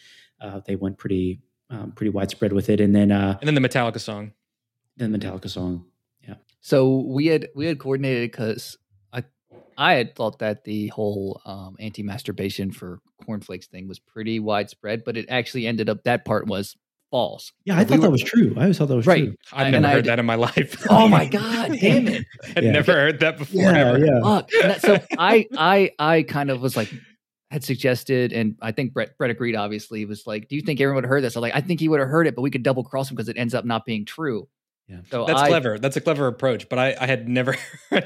uh, 0.41 0.61
they 0.67 0.75
went 0.77 0.97
pretty, 0.97 1.43
um, 1.69 1.93
pretty 1.93 2.09
widespread 2.09 2.55
with 2.55 2.71
it. 2.71 2.81
And 2.81 2.97
then, 2.97 3.13
uh, 3.13 3.37
And 3.43 3.47
then 3.47 3.55
the 3.55 3.69
Metallica 3.69 4.01
song. 4.01 4.33
then 4.97 5.13
the 5.13 5.19
Metallica 5.19 5.51
song. 5.51 5.85
Yeah. 6.27 6.37
So 6.63 7.05
we 7.07 7.27
had 7.27 7.49
we 7.55 7.67
had 7.67 7.79
coordinated 7.79 8.31
because 8.31 8.79
I 9.13 9.25
I 9.77 9.93
had 9.95 10.15
thought 10.17 10.39
that 10.39 10.65
the 10.65 10.89
whole 10.89 11.43
um, 11.45 11.77
anti 11.79 12.03
masturbation 12.03 12.71
for 12.71 13.01
cornflakes 13.27 13.67
thing 13.67 13.87
was 13.87 13.99
pretty 13.99 14.41
widespread, 14.41 15.05
but 15.05 15.19
it 15.19 15.27
actually 15.29 15.67
ended 15.67 15.91
up 15.91 16.05
that 16.05 16.25
part 16.25 16.47
was 16.47 16.75
false. 17.15 17.53
Yeah, 17.65 17.77
I 17.77 17.79
We 17.79 17.85
thought 17.85 18.01
that 18.01 18.07
were- 18.09 18.11
was 18.11 18.23
true. 18.25 18.55
I 18.57 18.63
always 18.63 18.77
thought 18.79 18.89
that 18.89 18.97
was 18.97 19.07
Right. 19.07 19.27
true. 19.27 19.37
I've 19.53 19.71
never 19.71 19.87
I 19.87 19.91
heard 19.93 20.03
d- 20.05 20.09
that 20.09 20.19
in 20.19 20.27
my 20.27 20.35
life. 20.35 20.85
Oh 20.91 21.07
my 21.07 21.27
god, 21.39 21.79
damn 21.81 22.09
it! 22.09 22.25
I'd 22.57 22.65
Yeah. 22.65 22.73
never 22.73 22.93
heard 22.93 23.21
that 23.21 23.39
before. 23.39 23.63
Yeah, 23.63 23.91
ever. 23.91 24.05
yeah. 24.05 24.21
Fuck. 24.21 24.51
That- 24.63 24.81
so 24.83 24.99
I 25.17 25.47
I 25.57 25.93
I 26.01 26.23
kind 26.23 26.51
of 26.51 26.61
was 26.61 26.77
like 26.77 26.93
had 27.53 27.63
suggested, 27.63 28.33
and 28.33 28.57
I 28.61 28.73
think 28.73 28.95
Brett 28.95 29.17
Brett 29.17 29.31
agreed. 29.31 29.55
Obviously, 29.55 30.05
was 30.07 30.27
like, 30.27 30.49
"Do 30.49 30.57
you 30.57 30.63
think 30.63 30.81
everyone 30.81 30.97
would 30.97 31.05
have 31.05 31.11
heard 31.11 31.23
this?" 31.23 31.37
I'm 31.37 31.43
like, 31.43 31.55
"I 31.55 31.61
think 31.61 31.79
he 31.79 31.89
would 31.89 32.01
have 32.01 32.09
heard 32.09 32.27
it, 32.27 32.35
but 32.35 32.43
we 32.43 32.51
could 32.51 32.65
double 32.65 32.83
cross 32.83 33.09
him 33.11 33.15
because 33.15 33.29
it 33.29 33.37
ends 33.39 33.55
up 33.55 33.65
not 33.65 33.85
being 33.87 34.05
true." 34.05 34.49
Yeah. 34.89 34.99
So 35.11 35.25
That's 35.25 35.41
I, 35.41 35.49
clever. 35.49 35.79
That's 35.79 35.97
a 35.97 36.01
clever 36.01 36.27
approach, 36.27 36.69
but 36.69 36.79
I, 36.79 36.95
I 37.01 37.07
had 37.07 37.27
never, 37.29 37.55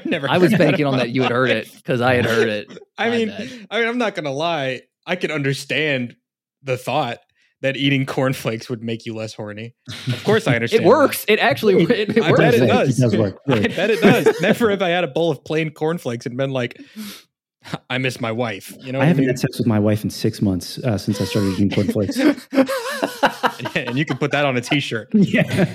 never. 0.05 0.29
I 0.29 0.37
was 0.37 0.53
banking 0.53 0.85
on 0.85 0.97
that 0.99 1.09
you 1.09 1.23
had 1.23 1.31
heard 1.31 1.49
it 1.49 1.69
because 1.75 1.99
I 1.99 2.13
had 2.15 2.25
heard 2.25 2.47
it. 2.47 2.67
I 2.97 3.09
mean, 3.09 3.27
bad. 3.29 3.49
I 3.71 3.79
mean, 3.79 3.87
I'm 3.89 3.97
not 3.97 4.13
gonna 4.15 4.31
lie. 4.31 4.81
I 5.05 5.15
can 5.17 5.31
understand 5.31 6.15
the 6.63 6.77
thought 6.77 7.17
that 7.61 7.75
eating 7.77 8.05
cornflakes 8.05 8.69
would 8.69 8.81
make 8.83 9.05
you 9.05 9.13
less 9.13 9.33
horny. 9.33 9.75
Of 10.07 10.23
course, 10.23 10.47
I 10.47 10.55
understand. 10.55 10.83
It 10.83 10.87
works. 10.87 11.25
It 11.27 11.39
actually 11.39 11.83
it, 11.83 12.09
it 12.17 12.23
I 12.23 12.29
works. 12.31 12.39
bet 12.39 12.53
it 12.53 12.63
It 12.63 12.67
does. 12.67 12.97
does 12.97 13.17
work. 13.17 13.39
that. 13.47 13.57
I 13.71 13.75
bet 13.75 13.89
it 13.89 14.01
does. 14.01 14.41
Never 14.41 14.69
have 14.69 14.81
I 14.81 14.89
had 14.89 15.03
a 15.03 15.07
bowl 15.07 15.29
of 15.31 15.43
plain 15.43 15.71
cornflakes 15.71 16.25
and 16.25 16.37
been 16.37 16.51
like, 16.51 16.79
I 17.89 17.97
miss 17.97 18.21
my 18.21 18.31
wife. 18.31 18.73
You 18.79 18.93
know, 18.93 19.01
I 19.01 19.05
haven't 19.05 19.21
mean? 19.23 19.29
had 19.29 19.39
sex 19.39 19.57
with 19.57 19.67
my 19.67 19.79
wife 19.79 20.03
in 20.03 20.09
six 20.09 20.41
months 20.41 20.77
uh, 20.79 20.97
since 20.97 21.19
I 21.19 21.25
started 21.25 21.49
eating 21.53 21.69
cornflakes. 21.69 22.17
and 23.75 23.97
you 23.97 24.05
can 24.05 24.17
put 24.17 24.31
that 24.31 24.45
on 24.45 24.55
a 24.55 24.61
t-shirt. 24.61 25.09
yeah. 25.13 25.69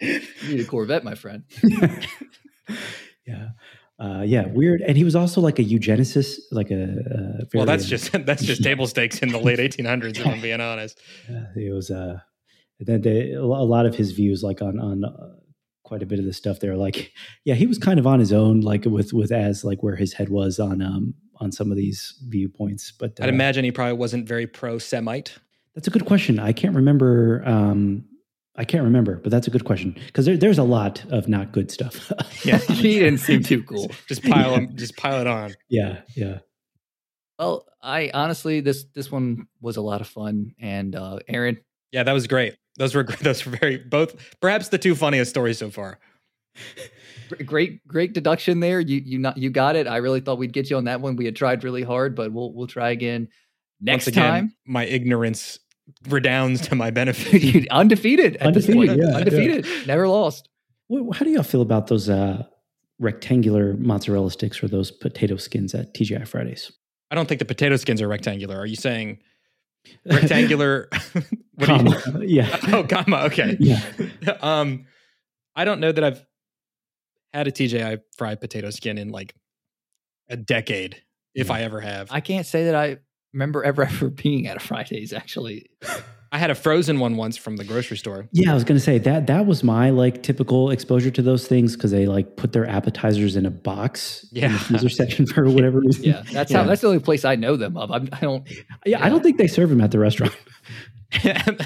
You 0.00 0.20
need 0.48 0.60
a 0.60 0.64
Corvette, 0.64 1.04
my 1.04 1.14
friend. 1.14 1.44
yeah. 3.26 3.48
Uh, 4.02 4.22
yeah, 4.22 4.46
weird. 4.48 4.80
And 4.80 4.96
he 4.96 5.04
was 5.04 5.14
also 5.14 5.40
like 5.40 5.60
a 5.60 5.64
eugenicist, 5.64 6.40
like 6.50 6.72
a. 6.72 6.84
Uh, 6.84 7.44
Well, 7.54 7.66
that's 7.66 7.84
uh, 7.84 7.88
just 7.88 8.12
that's 8.26 8.42
just 8.42 8.62
table 8.70 8.86
stakes 8.88 9.20
in 9.20 9.28
the 9.28 9.38
late 9.38 9.60
1800s. 9.60 10.18
If 10.18 10.26
I'm 10.26 10.40
being 10.40 10.60
honest. 10.60 10.98
Uh, 11.30 11.44
it 11.56 11.72
was 11.72 11.90
uh 11.90 12.18
then 12.80 13.02
they, 13.02 13.32
a 13.32 13.42
a 13.42 13.44
lot 13.44 13.86
of 13.86 13.94
his 13.94 14.12
views 14.12 14.42
like 14.42 14.60
on 14.60 14.78
on 14.80 15.04
uh, 15.04 15.12
quite 15.84 16.02
a 16.02 16.06
bit 16.06 16.18
of 16.18 16.24
the 16.24 16.32
stuff 16.32 16.58
they're 16.58 16.76
like 16.76 17.12
yeah 17.44 17.54
he 17.54 17.66
was 17.66 17.78
kind 17.78 17.98
of 17.98 18.06
on 18.06 18.18
his 18.18 18.32
own 18.32 18.60
like 18.60 18.84
with 18.84 19.12
with 19.12 19.30
as 19.30 19.64
like 19.64 19.82
where 19.82 19.96
his 19.96 20.12
head 20.12 20.28
was 20.28 20.58
on 20.58 20.80
um 20.80 21.14
on 21.36 21.52
some 21.52 21.70
of 21.70 21.76
these 21.76 22.18
viewpoints 22.28 22.92
but 22.92 23.18
uh, 23.20 23.24
I'd 23.24 23.28
imagine 23.28 23.64
he 23.64 23.72
probably 23.72 23.94
wasn't 23.94 24.26
very 24.26 24.46
pro-Semite. 24.46 25.38
that's 25.74 25.86
a 25.88 25.90
good 25.90 26.06
question 26.06 26.38
i 26.38 26.52
can't 26.52 26.74
remember 26.74 27.42
um 27.44 28.04
i 28.56 28.64
can't 28.64 28.84
remember 28.84 29.16
but 29.16 29.30
that's 29.30 29.46
a 29.46 29.50
good 29.50 29.64
question 29.64 29.96
because 30.06 30.26
there, 30.26 30.36
there's 30.36 30.58
a 30.58 30.62
lot 30.62 31.04
of 31.10 31.28
not 31.28 31.52
good 31.52 31.70
stuff 31.70 32.12
Yeah. 32.44 32.58
he 32.68 32.98
didn't 32.98 33.18
seem 33.18 33.42
too 33.42 33.62
cool. 33.68 33.90
Just 34.08 34.22
pile 34.24 34.54
'em- 34.54 34.76
just 34.76 34.96
pile 34.96 35.20
it 35.20 35.26
on. 35.26 35.54
yeah 35.68 36.00
yeah 36.16 36.38
Well, 37.38 37.66
I 37.82 38.10
honestly 38.14 38.60
this 38.60 38.84
this 38.94 39.10
one 39.10 39.46
was 39.60 39.76
a 39.76 39.80
lot 39.82 40.00
of 40.00 40.06
fun, 40.08 40.54
and 40.60 40.94
uh, 40.94 41.18
Aaron, 41.28 41.58
Yeah, 41.92 42.02
that 42.04 42.12
was 42.12 42.26
great. 42.28 42.56
Those 42.76 42.94
were 42.94 43.02
those 43.04 43.44
were 43.44 43.56
very 43.56 43.78
both 43.78 44.14
perhaps 44.40 44.68
the 44.68 44.78
two 44.78 44.94
funniest 44.94 45.30
stories 45.30 45.58
so 45.58 45.70
far. 45.70 45.98
great 47.44 47.86
great 47.88 48.12
deduction 48.12 48.60
there. 48.60 48.80
You 48.80 49.00
you 49.04 49.18
not 49.18 49.36
you 49.38 49.50
got 49.50 49.76
it. 49.76 49.86
I 49.86 49.96
really 49.98 50.20
thought 50.20 50.38
we'd 50.38 50.52
get 50.52 50.70
you 50.70 50.76
on 50.76 50.84
that 50.84 51.00
one. 51.00 51.16
We 51.16 51.24
had 51.24 51.34
tried 51.36 51.64
really 51.64 51.82
hard, 51.82 52.14
but 52.14 52.32
we'll 52.32 52.52
we'll 52.52 52.66
try 52.66 52.90
again 52.90 53.28
next 53.80 54.06
Once 54.06 54.16
again, 54.16 54.30
time. 54.30 54.54
my 54.66 54.84
ignorance 54.84 55.58
redounds 56.08 56.60
to 56.68 56.74
my 56.74 56.90
benefit. 56.90 57.66
undefeated, 57.70 58.36
at 58.36 58.54
this 58.54 58.68
Undefeated, 58.68 58.88
point. 58.88 59.00
yeah, 59.02 59.10
yeah. 59.10 59.16
undefeated, 59.16 59.86
never 59.86 60.08
lost. 60.08 60.48
How 60.90 61.24
do 61.24 61.30
y'all 61.30 61.42
feel 61.42 61.62
about 61.62 61.86
those 61.86 62.08
uh, 62.10 62.42
rectangular 62.98 63.74
mozzarella 63.78 64.30
sticks 64.30 64.62
or 64.62 64.68
those 64.68 64.90
potato 64.90 65.36
skins 65.36 65.74
at 65.74 65.94
TGI 65.94 66.26
Fridays? 66.28 66.70
I 67.10 67.14
don't 67.14 67.26
think 67.28 67.38
the 67.38 67.44
potato 67.44 67.76
skins 67.76 68.00
are 68.02 68.08
rectangular. 68.08 68.56
Are 68.58 68.66
you 68.66 68.76
saying 68.76 69.18
rectangular? 70.04 70.88
what 71.54 71.66
do 71.68 72.20
you- 72.22 72.28
yeah. 72.28 72.58
oh, 72.72 72.84
comma. 72.84 73.24
Okay. 73.26 73.56
Yeah. 73.60 73.80
um, 74.40 74.86
I 75.54 75.64
don't 75.64 75.80
know 75.80 75.92
that 75.92 76.02
I've 76.02 76.24
had 77.32 77.48
a 77.48 77.52
TGI 77.52 78.00
fried 78.16 78.40
potato 78.40 78.70
skin 78.70 78.98
in 78.98 79.10
like 79.10 79.34
a 80.28 80.36
decade, 80.36 81.02
if 81.34 81.48
Yeah. 81.48 81.54
I 81.54 81.60
ever 81.62 81.80
have. 81.80 82.10
I, 82.10 82.16
I 82.16 82.20
can't 82.20 82.46
say 82.46 82.64
that 82.64 82.74
I 82.74 82.98
remember 83.32 83.64
ever 83.64 83.82
ever 83.92 84.10
being 84.10 84.46
at 84.46 84.56
a 84.56 84.60
Fridays. 84.60 85.12
Actually, 85.12 85.66
I 86.30 86.38
had 86.38 86.50
a 86.50 86.54
frozen 86.54 86.98
one 86.98 87.16
once 87.16 87.36
from 87.36 87.56
the 87.56 87.64
grocery 87.64 87.96
store. 87.96 88.28
Yeah, 88.32 88.52
I 88.52 88.54
was 88.54 88.64
gonna 88.64 88.80
say 88.80 88.98
that 88.98 89.26
that 89.26 89.46
was 89.46 89.62
my 89.62 89.90
like 89.90 90.22
typical 90.22 90.70
exposure 90.70 91.10
to 91.10 91.22
those 91.22 91.46
things 91.46 91.76
because 91.76 91.90
they 91.90 92.06
like 92.06 92.36
put 92.36 92.52
their 92.52 92.66
appetizers 92.66 93.36
in 93.36 93.44
a 93.46 93.50
box 93.50 94.26
in 94.32 94.42
Yeah. 94.42 94.52
the 94.52 94.58
freezer 94.58 94.88
section 94.88 95.26
for 95.26 95.48
whatever 95.50 95.80
reason. 95.84 96.04
yeah, 96.04 96.22
that's 96.32 96.50
Yeah. 96.50 96.58
how. 96.58 96.64
That's 96.64 96.80
the 96.80 96.88
only 96.88 97.00
place 97.00 97.24
I 97.24 97.36
know 97.36 97.56
them 97.56 97.76
of. 97.76 97.90
I'm, 97.90 98.08
I 98.12 98.20
don't. 98.20 98.48
yeah, 98.86 99.04
I 99.04 99.08
don't 99.08 99.22
think 99.22 99.38
they 99.38 99.46
serve 99.48 99.70
them 99.70 99.80
at 99.80 99.90
the 99.90 99.98
restaurant. 99.98 100.34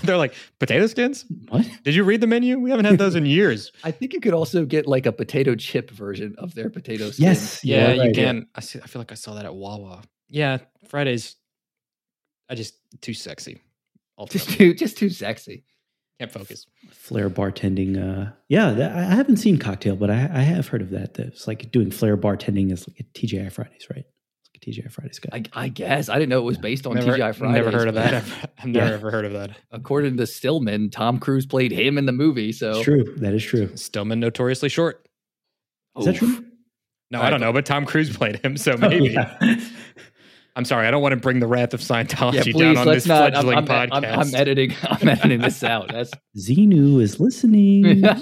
They're 0.03 0.17
like 0.17 0.35
potato 0.59 0.89
skins. 0.89 1.25
What? 1.51 1.65
Did 1.85 1.95
you 1.95 2.03
read 2.03 2.21
the 2.21 2.27
menu? 2.27 2.59
We 2.59 2.71
haven't 2.71 2.87
had 2.87 2.99
those 2.99 3.15
in 3.15 3.27
years. 3.27 3.71
I 3.85 3.93
think 3.93 4.13
you 4.13 4.19
could 4.19 4.35
also 4.35 4.65
get 4.65 4.89
like 4.89 5.07
a 5.07 5.13
potato 5.13 5.55
chip 5.55 5.89
version 5.93 6.35
of 6.39 6.57
their 6.57 6.69
potato 6.69 7.13
skin. 7.13 7.27
Yes. 7.27 7.65
Yeah, 7.65 7.93
you 7.93 8.01
right, 8.01 8.15
can. 8.15 8.49
I 8.57 8.61
see. 8.61 8.81
I 8.83 8.89
feel 8.89 8.99
like 9.01 9.13
I 9.13 9.15
saw 9.15 9.35
that 9.35 9.45
at 9.45 9.55
Wawa. 9.55 10.03
Yeah, 10.29 10.59
Fridays. 10.89 11.37
I 12.49 12.55
just 12.55 12.75
too 13.01 13.15
sexy. 13.15 13.61
just 14.31 14.51
too 14.51 14.73
just 14.75 14.97
too 14.97 15.11
sexy. 15.11 15.65
can't 16.19 16.33
focus. 16.33 16.67
Flair 16.91 17.29
bartending. 17.29 17.97
Uh, 17.99 18.33
yeah, 18.49 18.71
that, 18.71 18.97
I 18.97 19.01
I 19.01 19.15
haven't 19.15 19.37
seen 19.39 19.59
cocktail, 19.59 19.97
but 19.97 20.11
I, 20.11 20.15
I 20.33 20.41
have 20.41 20.69
heard 20.69 20.83
of 20.83 20.91
that. 20.91 21.15
That 21.15 21.27
It's 21.29 21.47
like 21.47 21.71
doing 21.71 21.91
flair 21.91 22.17
bartending 22.17 22.73
is 22.73 22.89
like 22.89 23.01
a 23.01 23.05
TGI 23.05 23.53
Fridays, 23.53 23.87
right? 23.91 24.05
It's 24.41 24.51
like 24.55 24.57
a 24.57 24.83
TGI 24.89 24.91
Fridays 24.91 25.19
guy. 25.19 25.45
I, 25.55 25.65
I 25.65 25.69
guess 25.69 26.09
I 26.09 26.15
didn't 26.15 26.31
know 26.31 26.39
it 26.39 26.45
was 26.45 26.57
based 26.57 26.87
on 26.87 26.95
never, 26.95 27.13
TGI 27.13 27.35
Fridays. 27.35 27.55
Never 27.65 27.71
heard 27.77 27.89
of 27.89 27.95
that. 27.97 28.15
I've, 28.15 28.47
I've 28.59 28.67
never 28.67 28.87
Yeah. 28.89 28.95
ever 28.95 29.11
heard 29.11 29.25
of 29.27 29.33
that. 29.35 29.51
According 29.71 30.17
to 30.17 30.27
Stillman, 30.27 30.91
Tom 30.91 31.19
Cruise 31.19 31.45
played 31.45 31.73
him 31.73 31.99
in 31.99 32.07
the 32.07 32.13
movie. 32.13 32.53
So 32.53 32.71
it's 32.71 32.83
true. 32.85 33.05
That 33.19 33.35
is 33.35 33.45
true. 33.45 33.77
Stillman 33.77 34.21
notoriously 34.21 34.71
short. 34.71 35.07
Is 35.99 36.07
that 36.07 36.17
true? 36.17 36.45
No, 37.11 37.21
All 37.21 37.25
I 37.27 37.31
don't 37.31 37.41
know, 37.41 37.53
but 37.53 37.65
Tom 37.67 37.85
Cruise 37.87 38.17
played 38.17 38.37
him, 38.45 38.57
so 38.57 38.77
maybe. 38.77 39.09
Yeah. 39.11 39.37
I'm 40.57 40.65
sorry, 40.65 40.87
I 40.87 40.91
don't 40.91 41.03
want 41.03 41.13
to 41.13 41.19
bring 41.19 41.39
the 41.39 41.47
wrath 41.47 41.75
of 41.75 41.81
Scientology 41.81 42.55
Yeah, 42.55 42.73
down 42.73 42.79
on 42.79 42.87
this 42.87 43.07
not. 43.07 43.35
I'm, 43.35 43.43
fledgling 43.45 43.59
I'm, 43.59 43.67
podcast. 43.67 43.89
I'm, 43.93 44.21
I'm 44.21 44.35
editing. 44.35 44.75
I'm 44.83 45.09
editing 45.09 45.41
this 45.43 45.63
out. 45.63 45.93
That's 45.93 46.11
Xenu 46.37 47.01
is 47.01 47.21
listening. 47.21 48.03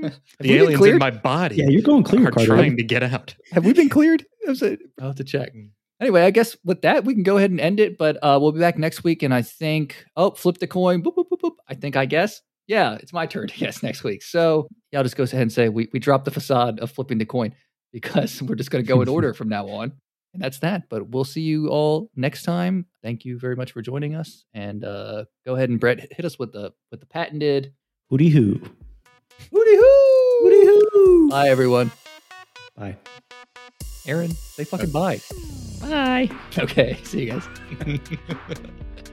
The 0.00 0.14
we 0.40 0.48
been 0.48 0.58
aliens 0.62 0.86
in 0.86 0.98
my 0.98 1.10
body 1.10 1.56
yeah, 1.56 1.68
you're 1.68 1.82
going 1.82 2.04
clear, 2.04 2.26
are 2.28 2.30
Carter. 2.30 2.46
trying 2.46 2.78
to 2.78 2.82
get 2.82 3.02
out. 3.02 3.34
Have 3.52 3.66
we 3.66 3.74
been 3.74 3.90
cleared? 3.90 4.24
I 4.46 4.50
was, 4.50 4.62
I'll 4.62 4.78
have 5.08 5.16
to 5.16 5.24
check. 5.24 5.52
Anyway, 6.00 6.22
I 6.22 6.30
guess 6.30 6.56
with 6.64 6.80
that, 6.80 7.04
we 7.04 7.12
can 7.12 7.22
go 7.22 7.36
ahead 7.36 7.50
and 7.50 7.60
end 7.60 7.80
it. 7.80 7.98
But 7.98 8.16
uh, 8.22 8.38
we'll 8.40 8.52
be 8.52 8.60
back 8.60 8.78
next 8.78 9.04
week. 9.04 9.22
And 9.22 9.34
I 9.34 9.42
think, 9.42 10.06
oh, 10.16 10.30
flip 10.30 10.56
the 10.56 10.66
coin. 10.66 11.02
Boop, 11.02 11.16
boop, 11.16 11.26
boop, 11.30 11.40
boop. 11.42 11.56
I 11.68 11.74
think 11.74 11.96
I 11.96 12.06
guess. 12.06 12.40
Yeah, 12.66 12.94
it's 12.94 13.12
my 13.12 13.26
turn 13.26 13.48
to 13.48 13.58
guess 13.58 13.82
next 13.82 14.02
week. 14.02 14.22
So 14.22 14.68
yeah, 14.90 15.00
I'll 15.00 15.04
just 15.04 15.16
go 15.16 15.24
ahead 15.24 15.42
and 15.42 15.52
say 15.52 15.68
we, 15.68 15.90
we 15.92 15.98
dropped 15.98 16.24
the 16.24 16.30
facade 16.30 16.80
of 16.80 16.90
flipping 16.90 17.18
the 17.18 17.26
coin 17.26 17.52
because 17.92 18.40
we're 18.40 18.54
just 18.54 18.70
going 18.70 18.82
to 18.82 18.88
go 18.88 19.02
in 19.02 19.08
order 19.08 19.34
from 19.34 19.50
now 19.50 19.68
on. 19.68 19.92
And 20.32 20.42
that's 20.42 20.58
that. 20.60 20.88
But 20.88 21.08
we'll 21.10 21.24
see 21.24 21.40
you 21.42 21.68
all 21.68 22.08
next 22.14 22.44
time. 22.44 22.86
Thank 23.02 23.24
you 23.24 23.38
very 23.38 23.56
much 23.56 23.72
for 23.72 23.82
joining 23.82 24.14
us. 24.14 24.44
And 24.54 24.84
uh, 24.84 25.24
go 25.44 25.56
ahead 25.56 25.70
and 25.70 25.80
Brett 25.80 26.12
hit 26.12 26.24
us 26.24 26.38
with 26.38 26.52
the 26.52 26.72
with 26.90 27.00
the 27.00 27.06
patented 27.06 27.72
Hooty 28.10 28.30
hoo. 28.30 28.60
hooty 29.52 29.76
hoo. 29.76 30.40
Hooty 30.42 30.66
hoo. 30.66 31.28
Bye 31.30 31.48
everyone. 31.48 31.90
Bye. 32.76 32.96
Aaron, 34.06 34.30
say 34.30 34.64
fucking 34.64 34.90
bye. 34.90 35.20
Bye. 35.80 36.30
Okay, 36.58 36.98
see 37.04 37.24
you 37.24 37.32
guys. 37.32 37.48